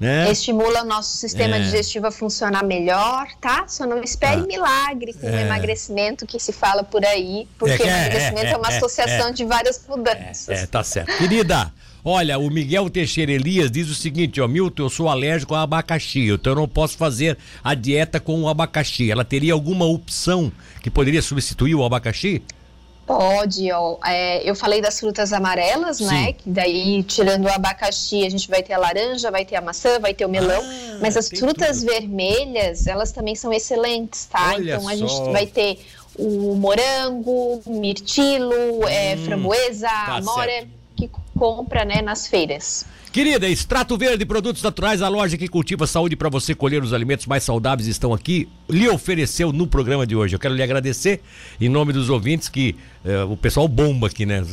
Né? 0.00 0.32
Estimula 0.32 0.80
o 0.80 0.84
nosso 0.86 1.18
sistema 1.18 1.56
é. 1.56 1.60
digestivo 1.60 2.06
a 2.06 2.10
funcionar 2.10 2.64
melhor, 2.64 3.28
tá? 3.38 3.68
Só 3.68 3.86
não 3.86 4.02
espere 4.02 4.40
ah. 4.40 4.46
milagre 4.46 5.12
com 5.12 5.28
é. 5.28 5.30
o 5.30 5.38
emagrecimento 5.40 6.24
que 6.24 6.40
se 6.40 6.52
fala 6.54 6.82
por 6.82 7.04
aí, 7.04 7.46
porque 7.58 7.82
é, 7.82 7.84
o 7.84 7.88
é, 7.88 8.00
emagrecimento 8.00 8.46
é, 8.46 8.52
é 8.52 8.56
uma 8.56 8.68
associação 8.68 9.30
de 9.30 9.44
várias 9.44 9.84
mudanças. 9.86 10.48
É, 10.48 10.66
tá 10.66 10.82
certo. 10.82 11.14
Querida, 11.18 11.70
olha, 12.02 12.38
o 12.38 12.48
Miguel 12.48 12.88
Teixeira 12.88 13.30
Elias 13.30 13.70
diz 13.70 13.90
o 13.90 13.94
seguinte, 13.94 14.40
ó, 14.40 14.48
Milton, 14.48 14.84
eu 14.84 14.88
sou 14.88 15.06
alérgico 15.06 15.54
ao 15.54 15.60
abacaxi, 15.60 16.30
então 16.30 16.54
eu 16.54 16.56
não 16.60 16.68
posso 16.68 16.96
fazer 16.96 17.36
a 17.62 17.74
dieta 17.74 18.18
com 18.18 18.40
o 18.40 18.48
abacaxi. 18.48 19.10
Ela 19.10 19.24
teria 19.24 19.52
alguma 19.52 19.84
opção 19.84 20.50
que 20.82 20.88
poderia 20.88 21.20
substituir 21.20 21.74
o 21.74 21.84
abacaxi? 21.84 22.42
Pode, 23.10 23.72
ó. 23.72 23.98
É, 24.06 24.48
eu 24.48 24.54
falei 24.54 24.80
das 24.80 25.00
frutas 25.00 25.32
amarelas, 25.32 25.98
né? 25.98 26.08
Sim. 26.08 26.14
né? 26.14 26.32
Que 26.32 26.48
daí, 26.48 27.02
tirando 27.02 27.46
o 27.46 27.48
abacaxi, 27.48 28.24
a 28.24 28.30
gente 28.30 28.48
vai 28.48 28.62
ter 28.62 28.72
a 28.72 28.78
laranja, 28.78 29.32
vai 29.32 29.44
ter 29.44 29.56
a 29.56 29.60
maçã, 29.60 29.98
vai 29.98 30.14
ter 30.14 30.24
o 30.24 30.28
melão. 30.28 30.62
Ah, 30.62 30.98
mas 31.00 31.16
as 31.16 31.28
frutas 31.28 31.80
tudo. 31.80 31.90
vermelhas, 31.90 32.86
elas 32.86 33.10
também 33.10 33.34
são 33.34 33.52
excelentes, 33.52 34.26
tá? 34.26 34.52
Olha 34.54 34.76
então 34.76 34.88
a 34.88 34.96
só. 34.96 35.06
gente 35.08 35.32
vai 35.32 35.44
ter 35.44 35.80
o 36.16 36.54
morango, 36.54 37.60
mirtilo, 37.66 38.54
é, 38.54 38.76
hum, 38.76 38.88
é, 38.88 39.16
framboesa, 39.16 39.88
tá 39.88 40.16
amora, 40.18 40.68
que 40.96 41.10
compra 41.40 41.86
né, 41.86 42.02
nas 42.02 42.26
feiras. 42.26 42.84
Querida, 43.10 43.48
Extrato 43.48 43.96
Verde, 43.96 44.24
produtos 44.24 44.62
naturais, 44.62 45.02
a 45.02 45.08
loja 45.08 45.36
que 45.36 45.48
cultiva 45.48 45.84
saúde 45.84 46.14
para 46.14 46.28
você 46.28 46.54
colher 46.54 46.80
os 46.80 46.92
alimentos 46.92 47.26
mais 47.26 47.42
saudáveis 47.42 47.88
estão 47.88 48.14
aqui, 48.14 48.46
lhe 48.68 48.88
ofereceu 48.88 49.52
no 49.52 49.66
programa 49.66 50.06
de 50.06 50.14
hoje. 50.14 50.36
Eu 50.36 50.38
quero 50.38 50.54
lhe 50.54 50.62
agradecer 50.62 51.20
em 51.60 51.68
nome 51.68 51.92
dos 51.92 52.08
ouvintes 52.08 52.48
que 52.48 52.76
eh, 53.04 53.24
o 53.24 53.36
pessoal 53.36 53.66
bomba 53.66 54.06
aqui, 54.06 54.24
né? 54.24 54.44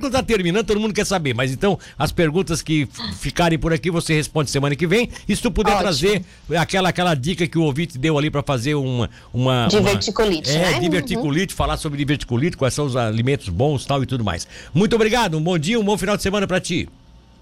Quando 0.00 0.10
tá 0.10 0.22
terminando, 0.22 0.64
todo 0.64 0.80
mundo 0.80 0.94
quer 0.94 1.04
saber, 1.04 1.34
mas 1.34 1.52
então 1.52 1.78
as 1.98 2.10
perguntas 2.12 2.62
que 2.62 2.88
ficarem 3.18 3.58
por 3.58 3.74
aqui 3.74 3.90
você 3.90 4.14
responde 4.14 4.50
semana 4.50 4.74
que 4.74 4.86
vem. 4.86 5.10
E 5.28 5.36
se 5.36 5.42
tu 5.42 5.50
puder 5.50 5.72
Ótimo. 5.72 5.82
trazer 5.82 6.24
aquela, 6.56 6.88
aquela 6.88 7.14
dica 7.14 7.46
que 7.46 7.58
o 7.58 7.62
ouvinte 7.62 7.98
deu 7.98 8.16
ali 8.16 8.30
para 8.30 8.42
fazer 8.42 8.74
uma, 8.74 9.10
uma. 9.34 9.66
Diverticulite, 9.66 10.50
uma, 10.50 10.58
é, 10.58 10.70
né? 10.72 10.80
diverticulite, 10.80 11.52
uhum. 11.52 11.56
falar 11.58 11.76
sobre 11.76 11.98
diverticulite, 11.98 12.56
quais 12.56 12.72
são 12.72 12.86
os 12.86 12.96
alimentos 12.96 13.50
bons 13.50 13.84
tal 13.84 14.02
e 14.02 14.06
tudo 14.06 14.24
mais. 14.24 14.48
Muito 14.72 14.96
obrigado, 14.96 15.36
um 15.36 15.42
bom 15.42 15.58
dia, 15.58 15.78
um 15.78 15.84
bom 15.84 15.98
final 16.12 16.16
de 16.16 16.22
semana 16.22 16.46
para 16.46 16.60
ti. 16.60 16.88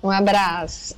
Um 0.02 0.10
abraço. 0.10 0.88